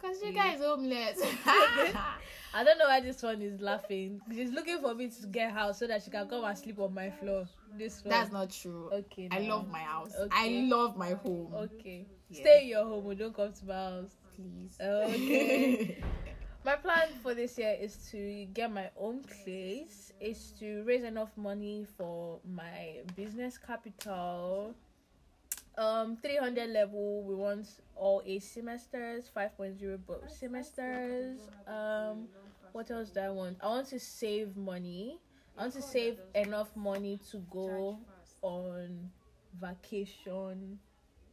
Because 0.00 0.20
Chika 0.20 0.54
is 0.54 0.60
homeless. 0.60 1.20
I 2.52 2.64
don't 2.64 2.78
know 2.78 2.86
why 2.88 3.00
this 3.00 3.22
one 3.22 3.40
is 3.42 3.60
laughing. 3.60 4.20
She's 4.34 4.50
looking 4.50 4.80
for 4.80 4.94
me 4.94 5.08
to 5.08 5.26
get 5.28 5.52
house 5.52 5.78
so 5.78 5.86
that 5.86 6.02
she 6.02 6.10
can 6.10 6.28
come 6.28 6.44
and 6.44 6.58
sleep 6.58 6.80
on 6.80 6.92
my 6.92 7.10
floor. 7.10 7.46
This 7.78 8.02
one. 8.04 8.10
That's 8.10 8.32
not 8.32 8.50
true. 8.50 8.90
okay. 8.92 9.28
I 9.30 9.40
love 9.40 9.68
my 9.70 9.80
house. 9.80 10.12
Okay. 10.18 10.30
I 10.32 10.66
love 10.68 10.96
my 10.96 11.10
home. 11.10 11.54
Okay. 11.54 12.06
Yeah. 12.28 12.40
Stay 12.40 12.62
in 12.62 12.68
your 12.68 12.84
home. 12.84 13.04
oh, 13.06 13.14
Don't 13.14 13.34
come 13.34 13.52
to 13.52 13.64
my 13.66 13.74
house. 13.74 14.16
Please. 14.34 14.76
Okay. 14.80 16.02
my 16.64 16.74
plan 16.74 17.08
for 17.22 17.34
this 17.34 17.56
year 17.56 17.76
is 17.80 18.08
to 18.10 18.46
get 18.46 18.72
my 18.72 18.90
own 18.98 19.22
place. 19.22 20.12
Is 20.20 20.52
to 20.58 20.82
raise 20.82 21.04
enough 21.04 21.30
money 21.36 21.86
for 21.96 22.40
my 22.44 22.98
business 23.14 23.58
capital. 23.58 24.74
Um, 25.78 26.16
300 26.20 26.68
level. 26.70 27.22
We 27.22 27.36
want 27.36 27.68
all 28.00 28.22
eight 28.26 28.42
semesters. 28.42 29.30
5.0 29.36 29.98
both 30.06 30.30
semesters. 30.30 31.38
Um, 31.66 32.28
what 32.72 32.90
else 32.90 33.10
do 33.10 33.20
I 33.20 33.30
want? 33.30 33.58
I 33.62 33.66
want 33.66 33.88
to 33.88 34.00
save 34.00 34.56
money. 34.56 35.18
I 35.56 35.62
want 35.62 35.74
to 35.74 35.82
save 35.82 36.18
enough 36.34 36.74
money 36.74 37.20
to 37.30 37.38
go 37.50 37.98
on 38.42 39.10
vacation 39.60 40.78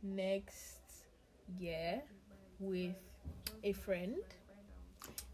next 0.04 0.80
year 1.60 2.02
with 2.60 2.96
a 3.64 3.72
friend. 3.74 4.18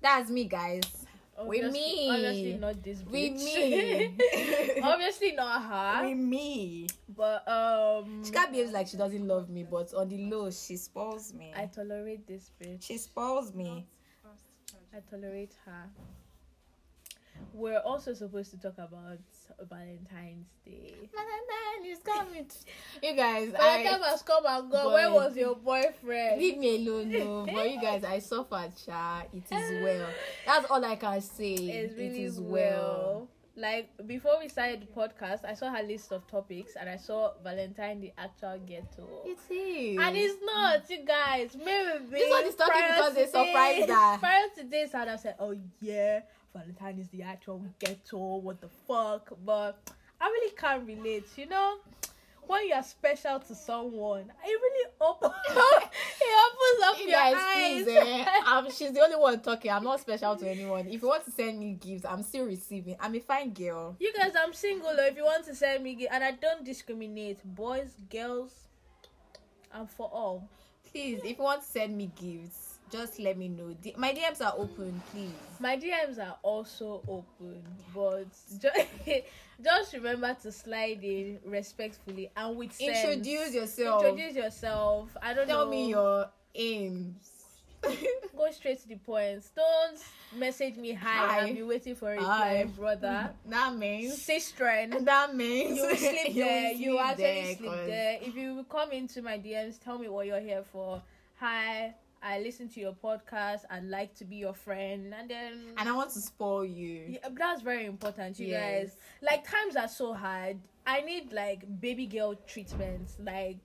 That's 0.02 0.30
me, 0.30 0.46
guys. 0.46 1.03
With 1.42 1.72
me. 1.74 2.10
Obviously 2.10 2.58
not 2.60 2.84
this 2.84 3.00
With 3.00 3.14
bitch. 3.14 3.44
me. 3.44 4.82
obviously 4.84 5.32
not 5.34 5.64
her. 5.64 6.08
With 6.08 6.18
me. 6.18 6.88
But 7.10 7.48
um 7.48 8.24
Chika 8.24 8.52
behaves 8.52 8.72
like 8.72 8.88
she 8.88 8.98
doesn't 8.98 9.28
love 9.28 9.50
me, 9.50 9.64
but 9.64 9.94
on 9.94 10.10
the 10.10 10.18
low, 10.30 10.52
she 10.52 10.78
spoils 10.78 11.34
me. 11.34 11.52
I 11.56 11.66
tolerate 11.66 12.28
this 12.28 12.52
bitch. 12.62 12.84
She 12.84 12.98
spoils 12.98 13.54
me. 13.54 13.86
I 14.96 15.00
tolerate 15.10 15.54
her. 15.66 15.90
We're 17.54 17.80
also 17.80 18.14
supposed 18.14 18.52
to 18.52 18.58
talk 18.58 18.78
about 18.78 19.18
Valentine's 19.70 20.48
Day. 20.66 20.94
Valentine 21.14 21.92
is 21.92 22.00
coming. 22.00 22.48
You 23.02 23.16
guys, 23.16 23.50
Valentine 23.50 24.02
I, 24.04 24.10
has 24.10 24.22
come 24.22 24.46
and 24.46 24.72
gone. 24.72 24.94
Where 24.94 25.12
was 25.12 25.36
your 25.36 25.56
boyfriend? 25.56 26.40
leave 26.40 26.58
me 26.58 26.88
alone, 26.88 27.12
no. 27.12 27.46
But 27.46 27.72
you 27.72 27.82
guys, 27.82 28.04
I 28.04 28.20
suffered, 28.20 28.72
Sha. 28.86 29.24
It 29.34 29.44
is 29.52 29.84
well. 29.84 30.08
That's 30.46 30.70
all 30.70 30.84
I 30.84 30.96
can 30.96 31.22
say. 31.22 31.54
It's 31.54 31.94
really 31.94 32.22
it 32.22 32.26
is 32.26 32.40
well. 32.40 33.28
Like 33.56 33.92
before 34.08 34.40
we 34.40 34.50
started 34.50 34.82
the 34.82 34.88
podcast, 34.88 35.46
I 35.46 35.54
saw 35.54 35.70
her 35.70 35.84
list 35.84 36.12
of 36.12 36.26
topics 36.28 36.74
and 36.76 36.90
I 36.90 36.96
saw 36.98 37.34
Valentine 37.44 38.02
the 38.02 38.12
actual 38.18 38.58
ghetto. 38.66 39.08
It 39.26 39.38
is. 39.54 40.00
And 40.02 40.18
it's 40.18 40.44
not, 40.44 40.90
you 40.90 41.06
guys. 41.06 41.56
Maybe 41.56 42.06
This 42.10 42.32
one 42.32 42.46
is 42.46 42.56
talking 42.56 42.82
because 42.90 43.14
they 43.14 43.26
surprised 43.28 43.90
her. 43.90 44.18
Prior 44.18 44.48
to 44.58 44.64
this, 44.64 44.96
I'd 44.96 45.08
have 45.08 45.20
said, 45.20 45.36
"Oh 45.40 45.56
yeah, 45.82 46.22
Valentine 46.54 47.00
is 47.00 47.08
the 47.10 47.24
actual 47.24 47.64
ghetto. 47.80 48.38
What 48.38 48.62
the 48.62 48.70
fuck?" 48.88 49.30
But 49.46 49.78
I 50.22 50.26
really 50.28 50.56
can't 50.56 50.86
relate. 50.88 51.26
You 51.36 51.48
know, 51.48 51.78
when 52.48 52.68
you 52.68 52.74
are 52.74 52.84
special 52.84 53.40
to 53.40 53.56
someone, 53.56 54.22
it 54.46 54.48
really 54.48 54.90
opens. 55.02 55.34
it 55.50 56.40
opens 56.46 56.84
up 56.86 56.98
You 57.00 57.04
your 57.10 57.20
guys, 57.20 57.36
eyes. 57.38 57.84
please, 57.84 57.88
eh, 57.98 58.26
um, 58.48 58.70
she's 58.72 58.92
the 58.92 59.00
only 59.02 59.16
one 59.16 59.40
talking. 59.42 59.72
I'm 59.72 59.84
not 59.84 60.00
special 60.00 60.36
to 60.36 60.50
anyone. 60.50 60.88
If 60.88 61.02
you 61.02 61.08
want 61.08 61.26
to 61.26 61.32
send 61.32 61.60
me 61.60 61.74
gifts, 61.80 62.06
I'm 62.06 62.22
still 62.24 62.46
receiving. 62.46 62.96
I'm 63.00 63.16
a 63.16 63.20
fine 63.20 63.52
girl. 63.54 63.96
You 64.00 64.14
guys, 64.14 64.34
I'm 64.38 64.54
single. 64.54 64.92
If 64.92 65.16
you 65.18 65.24
want 65.24 65.46
to 65.46 65.56
send 65.56 65.84
me, 65.84 65.96
gi- 65.96 66.08
and 66.10 66.24
I 66.24 66.32
don't 66.32 66.64
discriminate, 66.66 67.40
boys, 67.44 67.92
girls, 68.10 68.54
and 69.74 69.90
for 69.90 70.10
all. 70.14 70.48
please, 70.92 71.20
if 71.24 71.38
you 71.38 71.44
want 71.44 71.62
to 71.62 71.68
send 71.68 71.98
me 71.98 72.12
gifts, 72.22 72.73
just 72.94 73.20
let 73.20 73.38
me 73.38 73.48
know. 73.50 73.74
D- 73.82 73.96
my 73.98 74.14
DMs 74.14 74.40
are 74.46 74.54
open, 74.56 75.02
please. 75.12 75.32
My 75.60 75.76
DMs 75.78 76.20
are 76.20 76.38
also 76.44 77.02
open, 77.08 77.64
but 77.94 78.28
just, 78.62 78.88
just 79.64 79.94
remember 79.94 80.36
to 80.44 80.52
slide 80.52 81.04
in 81.04 81.40
respectfully 81.46 82.30
and 82.38 82.56
with 82.56 82.72
sense. 82.74 83.00
Introduce 83.04 83.54
yourself. 83.56 84.06
Introduce 84.06 84.36
yourself. 84.36 85.10
I 85.22 85.34
don't 85.34 85.48
Tell 85.48 85.66
know. 85.66 85.72
Tell 85.72 85.72
me 85.72 85.90
your 85.90 86.30
aims. 86.56 87.30
Go 88.38 88.50
straight 88.52 88.80
to 88.84 88.88
the 88.88 88.96
point. 88.96 89.44
Don't 89.56 90.00
message 90.40 90.78
me 90.78 90.94
hi. 90.94 91.10
Hi. 91.28 91.40
I'll 91.48 91.54
be 91.54 91.64
waiting 91.64 91.96
for 91.96 92.14
a 92.14 92.22
Hi. 92.24 92.62
reply, 92.62 92.74
brother. 92.78 93.30
that 93.50 93.76
means 93.76 94.22
Sister. 94.22 94.88
that 95.02 95.36
means 95.36 95.78
You 95.80 95.96
sleep 95.98 96.36
there. 96.36 96.72
You 96.74 97.00
actually 97.00 97.24
there, 97.24 97.56
sleep 97.56 97.70
'cause- 97.72 97.88
there. 97.88 98.20
If 98.22 98.36
you 98.36 98.66
come 98.70 98.92
into 98.92 99.22
my 99.24 99.38
DMs, 99.40 99.80
tell 99.84 99.98
me 99.98 100.08
what 100.10 100.28
you're 100.28 100.40
here 100.40 100.64
for. 100.72 101.02
Hi, 101.40 101.94
I 102.24 102.40
listen 102.40 102.70
to 102.70 102.80
your 102.80 102.94
podcast. 102.94 103.62
I'd 103.70 103.84
like 103.84 104.16
to 104.16 104.26
be 104.26 104.38
your 104.38 104.54
friend, 104.54 105.14
and 105.14 105.30
then 105.30 105.74
And 105.78 105.90
I 105.90 105.92
want 105.92 106.12
to 106.12 106.22
spoil 106.22 106.64
you. 106.66 107.04
Yeah, 107.10 107.30
that's 107.36 107.62
very 107.62 107.86
important, 107.86 108.40
you 108.40 108.48
Yes. 108.48 108.62
guys. 108.90 108.98
Like 109.22 109.48
times 109.50 109.76
are 109.76 109.90
so 109.90 110.14
hard. 110.14 110.58
I 110.88 111.02
need 111.02 111.34
like 111.34 111.66
baby 111.82 112.06
girl 112.08 112.36
treatments, 112.48 113.18
like 113.20 113.58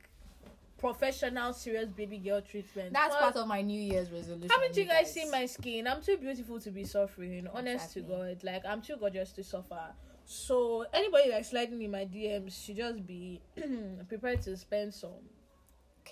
professional, 0.78 1.52
serious 1.52 1.90
baby 1.90 2.18
girl 2.18 2.40
treatment. 2.40 2.92
That's 2.92 3.14
But 3.14 3.20
part 3.20 3.36
of 3.36 3.46
my 3.48 3.62
New 3.62 3.80
Year's 3.80 4.10
resolution. 4.10 4.50
Haven't 4.50 4.76
you 4.76 4.84
guys 4.86 5.12
seen 5.12 5.30
my 5.30 5.46
skin? 5.46 5.86
I'm 5.86 6.02
too 6.02 6.16
beautiful 6.16 6.60
to 6.60 6.70
be 6.70 6.84
suffering. 6.84 7.46
Honest 7.52 7.92
to 7.94 8.00
God, 8.00 8.42
like 8.44 8.64
I'm 8.66 8.80
too 8.82 8.96
gorgeous 8.96 9.32
to 9.32 9.44
suffer. 9.44 9.92
So 10.24 10.84
anybody 10.92 11.30
like 11.30 11.44
sliding 11.44 11.80
in 11.82 11.90
my 11.90 12.04
DMs 12.04 12.64
should 12.64 12.76
just 12.76 13.06
be 13.06 13.40
prepared 14.08 14.42
to 14.42 14.56
spend 14.56 14.92
some 14.94 15.10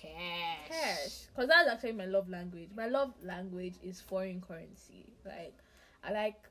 cash? 0.01 0.69
cash 0.69 1.11
because 1.33 1.47
that's 1.49 1.69
actually 1.69 1.93
my 1.93 2.05
love 2.05 2.29
language 2.29 2.69
my 2.75 2.87
love 2.87 3.13
language 3.23 3.75
is 3.83 4.01
foreign 4.01 4.41
currency 4.41 5.05
like 5.25 5.57
i 6.03 6.11
like 6.11 6.47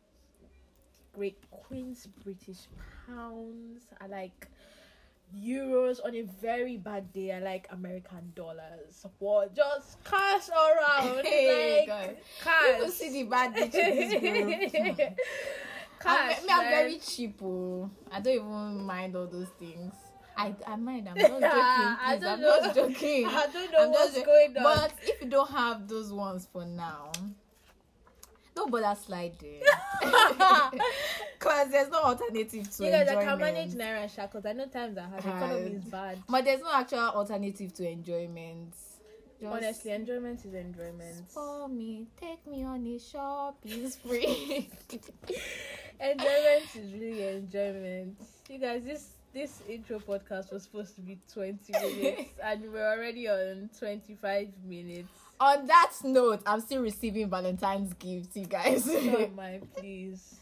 great 1.14 1.38
queen's 1.50 2.06
british 2.24 2.66
pounds 3.06 3.84
i 4.00 4.06
like 4.06 4.48
euros 5.34 5.98
on 6.04 6.14
a 6.14 6.22
very 6.40 6.76
bad 6.76 7.12
day 7.12 7.32
i 7.32 7.40
like 7.40 7.66
american 7.72 8.32
dollars 8.34 9.04
What 9.18 9.54
just 9.54 10.02
cash 10.04 10.48
around 10.48 11.24
Hey, 11.24 11.84
like 11.88 12.24
cash 12.42 12.74
People 12.74 12.88
see 12.90 13.10
the 13.10 13.22
bad 13.24 13.54
bitch 13.54 13.74
in 13.74 13.96
this 13.96 14.20
group. 14.20 14.98
cash 16.00 16.38
I'm, 16.40 16.46
me, 16.46 16.52
I'm 16.52 16.70
very 16.70 16.98
cheap. 16.98 17.40
Oh. 17.42 17.90
I 18.10 18.20
don't 18.20 18.34
even 18.34 18.84
mind 18.84 19.16
all 19.16 19.26
those 19.26 19.48
things. 19.58 19.92
I, 20.36 20.54
I 20.66 20.76
mind. 20.76 21.08
I'm 21.08 21.16
not 21.16 21.30
joking. 21.30 21.40
I 21.50 22.18
don't 22.20 22.32
I'm 22.34 22.40
know. 22.40 22.60
not 22.60 22.74
joking. 22.74 23.26
I 23.28 23.46
don't 23.52 23.72
know 23.72 23.82
I'm 23.84 23.90
what's 23.90 24.14
just- 24.14 24.26
going 24.26 24.56
on. 24.56 24.62
But 24.62 24.92
if 25.02 25.22
you 25.22 25.28
don't 25.28 25.50
have 25.50 25.88
those 25.88 26.12
ones 26.12 26.46
for 26.52 26.64
now, 26.64 27.10
don't 28.54 28.70
bother 28.70 28.94
sliding. 29.00 29.60
Because 31.38 31.70
there's 31.70 31.90
no 31.90 32.00
alternative 32.02 32.70
to 32.76 32.84
you 32.84 32.90
guys, 32.90 33.08
I 33.08 33.22
can 33.24 33.38
manage 33.38 33.72
naira 33.74 34.02
and 34.02 34.10
shackles. 34.10 34.46
I 34.46 34.52
know 34.52 34.66
times 34.66 34.96
are 34.98 35.02
hard. 35.08 35.22
The 35.22 35.28
economy 35.28 35.70
is 35.76 35.84
bad. 35.84 36.18
But 36.28 36.44
there's 36.44 36.60
no 36.60 36.72
actual 36.72 36.98
alternative 37.00 37.72
to 37.74 37.88
enjoyment. 37.88 38.74
Just 39.40 39.52
Honestly, 39.52 39.90
enjoyment 39.92 40.44
is 40.44 40.54
enjoyment. 40.54 41.30
For 41.30 41.68
me, 41.68 42.06
take 42.18 42.46
me 42.46 42.64
on 42.64 42.86
a 42.86 42.98
shopping 42.98 43.88
spree. 43.90 44.70
enjoyment 46.00 46.64
is 46.74 46.92
really 46.92 47.28
enjoyment. 47.36 48.16
You 48.48 48.58
guys, 48.58 48.82
this 48.82 49.08
this 49.36 49.60
intro 49.68 49.98
podcast 49.98 50.50
was 50.50 50.62
supposed 50.62 50.94
to 50.94 51.02
be 51.02 51.18
20 51.34 51.70
minutes 51.70 52.30
and 52.42 52.72
we're 52.72 52.90
already 52.90 53.28
on 53.28 53.68
25 53.78 54.48
minutes. 54.66 55.08
on 55.38 55.66
that 55.66 55.92
note, 56.04 56.40
I'm 56.46 56.60
still 56.62 56.80
receiving 56.80 57.28
Valentine's 57.28 57.92
gifts, 57.98 58.34
you 58.34 58.46
guys. 58.46 58.88
Oh 58.88 59.30
my 59.36 59.60
please. 59.76 60.36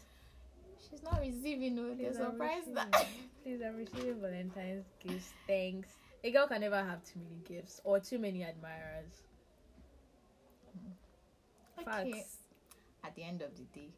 She's 0.89 1.03
not 1.03 1.19
receiving, 1.19 1.75
no, 1.75 1.93
they're 1.93 2.13
surprised 2.13 2.73
that. 2.73 3.05
Please, 3.43 3.59
I'm 3.65 3.75
receiving 3.75 4.21
Valentine's 4.21 4.85
gifts. 5.05 5.33
Thanks. 5.45 5.89
A 6.23 6.31
girl 6.31 6.47
can 6.47 6.61
never 6.61 6.77
have 6.77 7.03
too 7.03 7.19
many 7.19 7.41
gifts 7.45 7.81
or 7.83 7.99
too 7.99 8.17
many 8.17 8.43
admirers. 8.45 9.11
Okay. 11.79 12.11
Facts. 12.13 12.37
At 13.03 13.13
the 13.15 13.23
end 13.23 13.41
of 13.41 13.49
the 13.57 13.63
day. 13.77 13.89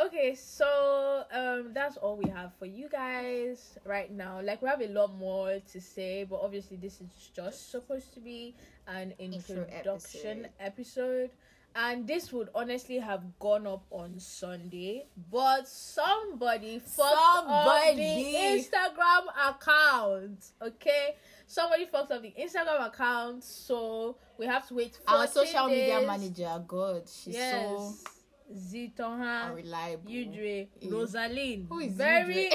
Okay, 0.00 0.34
so 0.34 1.24
um 1.30 1.72
that's 1.74 1.98
all 1.98 2.16
we 2.16 2.30
have 2.30 2.52
for 2.58 2.64
you 2.64 2.88
guys 2.88 3.78
right 3.84 4.10
now. 4.10 4.40
Like 4.40 4.62
we 4.62 4.68
have 4.68 4.80
a 4.80 4.88
lot 4.88 5.14
more 5.18 5.60
to 5.72 5.80
say, 5.80 6.24
but 6.24 6.40
obviously 6.42 6.78
this 6.78 7.00
is 7.00 7.30
just 7.34 7.70
supposed 7.70 8.14
to 8.14 8.20
be 8.20 8.54
an 8.88 9.12
Intro 9.18 9.64
introduction 9.64 10.48
episode. 10.58 11.28
episode. 11.28 11.30
And 11.76 12.06
this 12.06 12.32
would 12.32 12.48
honestly 12.52 12.98
have 12.98 13.22
gone 13.38 13.64
up 13.64 13.84
on 13.90 14.18
Sunday, 14.18 15.06
but 15.30 15.68
somebody 15.68 16.80
fucked 16.80 17.48
up 17.48 17.94
the 17.94 18.02
Instagram 18.02 19.28
account. 19.48 20.46
Okay, 20.60 21.14
somebody 21.46 21.86
fucked 21.86 22.10
up 22.10 22.22
the 22.22 22.34
Instagram 22.40 22.88
account, 22.88 23.44
so 23.44 24.16
we 24.36 24.46
have 24.46 24.66
to 24.66 24.74
wait. 24.74 24.98
For 25.06 25.14
our 25.14 25.26
14 25.28 25.46
social 25.46 25.68
media 25.68 26.02
manager, 26.04 26.60
God, 26.66 27.02
she's 27.08 27.34
yes, 27.34 27.54
Zitonha. 27.54 28.19
So 28.54 29.04
unreliable. 29.04 30.10
Udre, 30.10 30.68
Eh. 30.82 30.88
Rosaline. 30.90 31.66
Who 31.68 31.78
is 31.80 31.92
very, 31.92 32.50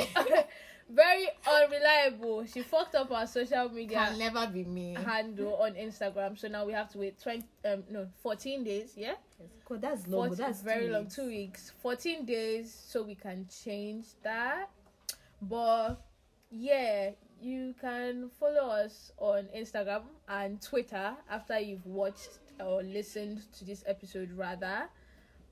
very 0.90 1.28
unreliable. 1.48 2.46
She 2.46 2.62
fucked 2.62 2.96
up 2.96 3.12
our 3.12 3.28
social 3.28 3.70
media 3.70 3.98
Can 3.98 4.20
never 4.20 4.48
be 4.48 4.64
me. 4.64 4.96
handle 5.06 5.56
on 5.56 5.74
Instagram. 5.74 6.38
So 6.38 6.48
now 6.48 6.66
we 6.66 6.74
have 6.74 6.90
to 6.92 6.98
wait 7.00 7.22
twenty, 7.22 7.46
um, 7.66 7.84
no, 7.90 8.08
fourteen 8.22 8.64
days. 8.64 8.94
Yeah, 8.96 9.16
God, 9.68 9.82
that's 9.82 10.08
long. 10.08 10.28
14 10.30 10.46
That's 10.46 10.62
very 10.62 10.90
long. 10.90 11.08
Two 11.08 11.28
weeks, 11.28 11.72
fourteen 11.82 12.26
days, 12.26 12.74
so 12.74 13.04
we 13.04 13.16
can 13.16 13.48
change 13.64 14.06
that. 14.24 14.70
But 15.42 15.96
yeah, 16.52 17.12
you 17.42 17.74
can 17.82 18.30
follow 18.40 18.70
us 18.70 19.12
on 19.18 19.48
Instagram 19.56 20.04
and 20.30 20.62
Twitter 20.62 21.14
after 21.30 21.60
you've 21.60 21.86
watched 21.86 22.40
or 22.60 22.82
listened 22.84 23.42
to 23.58 23.66
this 23.66 23.84
episode, 23.86 24.32
rather, 24.32 24.88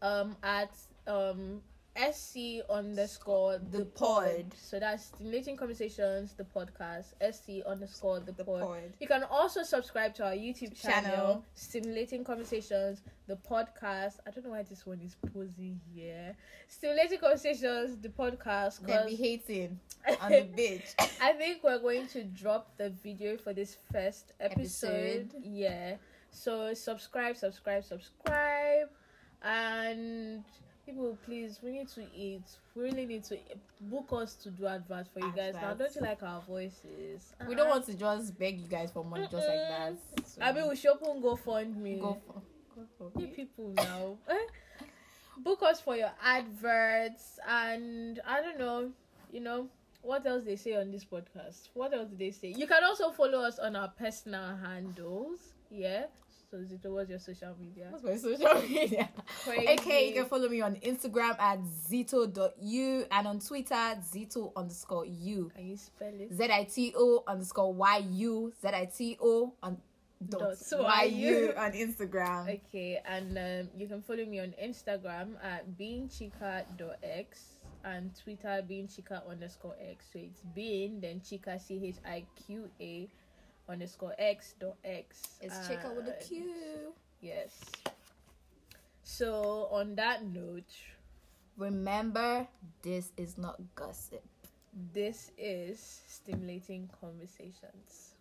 um, 0.04 0.36
at 0.44 0.70
um 1.08 1.62
SC 1.96 2.62
underscore 2.70 3.60
the, 3.72 3.86
pod. 3.86 4.46
So 4.58 4.80
that's 4.80 5.06
stimulating 5.06 5.56
conversations, 5.56 6.34
the 6.34 6.44
podcast. 6.44 7.14
SC 7.32 7.64
underscore 7.68 8.20
the, 8.20 8.32
The 8.32 8.44
pod. 8.44 8.62
pod. 8.62 8.94
You 9.00 9.08
can 9.08 9.24
also 9.24 9.64
subscribe 9.64 10.16
to 10.16 10.26
our 10.26 10.34
YouTube 10.34 10.80
channel, 10.80 11.12
Channel. 11.12 11.46
Stimulating 11.54 12.24
Conversations, 12.24 13.04
the 13.28 13.36
podcast. 13.36 14.16
I 14.26 14.32
don't 14.32 14.44
know 14.44 14.52
why 14.52 14.64
this 14.64 14.86
one 14.86 15.02
is 15.02 15.16
posing 15.34 15.80
here. 15.94 16.36
Stimulating 16.68 17.20
Conversations, 17.20 17.98
the 17.98 18.10
podcast. 18.10 18.80
Then 18.86 19.08
be 19.08 19.16
hating 19.16 19.80
on 20.22 20.32
the 20.32 20.48
bitch. 20.58 20.96
I 21.22 21.34
think 21.34 21.64
we're 21.64 21.80
going 21.80 22.08
to 22.08 22.24
drop 22.24 22.76
the 22.78 22.90
video 22.90 23.38
for 23.38 23.54
this 23.54 23.78
first 23.92 24.34
episode. 24.40 25.30
Episode. 25.30 25.44
Yeah. 25.44 25.96
So 26.32 26.74
subscribe, 26.74 27.38
subscribe, 27.38 27.84
subscribe, 27.84 28.90
and 29.44 30.44
people, 30.86 31.18
please, 31.26 31.60
we 31.64 31.72
need 31.72 31.88
to 31.90 32.02
eat. 32.16 32.44
We 32.76 32.84
really 32.84 33.06
need 33.06 33.24
to 33.26 33.38
book 33.82 34.08
us 34.12 34.36
to 34.36 34.50
do 34.50 34.68
adverts 34.68 35.10
for 35.14 35.20
you 35.20 35.32
guys. 35.36 35.54
Now, 35.56 35.62
don't 35.62 35.72
Adverts. 35.72 35.96
you 35.96 36.02
like 36.02 36.24
our 36.24 36.42
voices? 36.42 37.34
We 37.48 37.56
don't 37.56 37.68
Uh-uh. 37.68 37.70
want 37.76 37.86
to 37.88 37.94
just 37.94 38.38
beg 38.38 38.60
you 38.60 38.68
guys 38.68 38.92
for 38.92 39.04
money 39.04 39.24
just 39.30 39.48
like 39.48 39.68
that. 39.70 39.94
So 40.26 40.42
I 40.42 40.52
mean, 40.52 40.68
we 40.70 40.76
should 40.76 40.92
open 40.92 41.22
GoFundMe. 41.22 42.00
go 42.02 42.18
for. 42.28 42.42
Go 42.76 43.12
for 43.12 43.22
it. 43.22 43.36
people 43.36 43.72
now. 43.76 44.18
Book 45.38 45.64
us 45.64 45.80
for 45.82 45.96
your 45.96 46.12
adverts, 46.24 47.40
and 47.48 48.20
I 48.26 48.42
don't 48.42 48.60
know, 48.60 48.92
you 49.32 49.40
know, 49.40 49.68
what 50.04 50.26
else 50.28 50.44
they 50.44 50.56
say 50.56 50.76
on 50.76 50.92
this 50.92 51.04
podcast? 51.06 51.70
What 51.74 51.94
else 51.94 52.10
do 52.10 52.18
they 52.18 52.30
say? 52.32 52.50
You 52.56 52.68
can 52.68 52.84
also 52.84 53.10
follow 53.12 53.40
us 53.42 53.58
on 53.58 53.76
our 53.76 53.88
personal 53.90 54.56
handles. 54.58 55.40
Yeah. 55.72 56.06
So 56.54 56.60
Zito, 56.60 56.94
what's 56.94 57.10
your 57.10 57.18
social 57.18 57.56
media? 57.60 57.88
What's 57.90 58.04
my 58.04 58.16
social 58.16 58.62
media? 58.70 59.10
Crazy. 59.44 59.70
Okay, 59.70 60.10
you 60.10 60.14
can 60.14 60.26
follow 60.26 60.48
me 60.48 60.62
on 60.62 60.76
Instagram 60.86 61.34
at 61.40 61.58
zito.u 61.90 63.06
and 63.10 63.28
on 63.28 63.40
Twitter 63.40 63.98
zito 64.06 64.54
underscore 64.56 65.04
u. 65.08 65.50
Can 65.56 65.66
you 65.66 65.78
spell 65.78 66.14
it? 66.14 66.32
Z 66.32 66.44
I 66.52 66.66
T 66.66 66.94
O 66.96 67.24
underscore 67.28 67.74
Y 67.74 68.06
U 68.12 68.54
Z 68.62 68.68
I 68.68 68.86
T 68.86 69.18
O 69.20 69.52
on 69.64 69.78
dot 70.30 70.56
Dot 70.70 70.80
Y 70.84 71.04
YU. 71.06 71.54
On 71.58 71.72
Instagram. 71.72 72.62
Okay, 72.70 73.02
and 73.04 73.36
um, 73.36 73.70
you 73.76 73.88
can 73.88 74.04
follow 74.04 74.24
me 74.24 74.40
on 74.40 74.54
Instagram 74.62 75.44
at 75.44 75.66
beingchica.x 75.76 77.54
and 77.84 78.12
Twitter 78.16 78.64
beingchica 78.70 79.28
underscore 79.28 79.76
x. 79.82 80.06
So 80.14 80.20
it's 80.20 80.42
being 80.54 81.02
then 81.02 81.20
chica 81.28 81.60
c 81.60 81.82
h 81.84 81.96
i 82.06 82.24
q 82.46 82.70
a 82.80 83.10
underscore 83.70 84.14
x 84.18 84.54
dot 84.60 84.76
x. 84.84 85.38
It's 85.42 85.56
Chika 85.68 85.96
with 85.96 86.08
a 86.08 86.18
Q. 86.24 86.94
Yes. 87.22 87.60
So 89.04 89.68
on 89.72 89.96
that 89.96 90.26
note, 90.26 90.72
Remember, 91.58 92.48
this 92.82 93.12
is 93.16 93.38
not 93.38 93.62
gossip. 93.76 94.24
this 94.94 95.32
is 95.38 96.02
stimulating 96.08 96.90
conversations. 97.00 98.13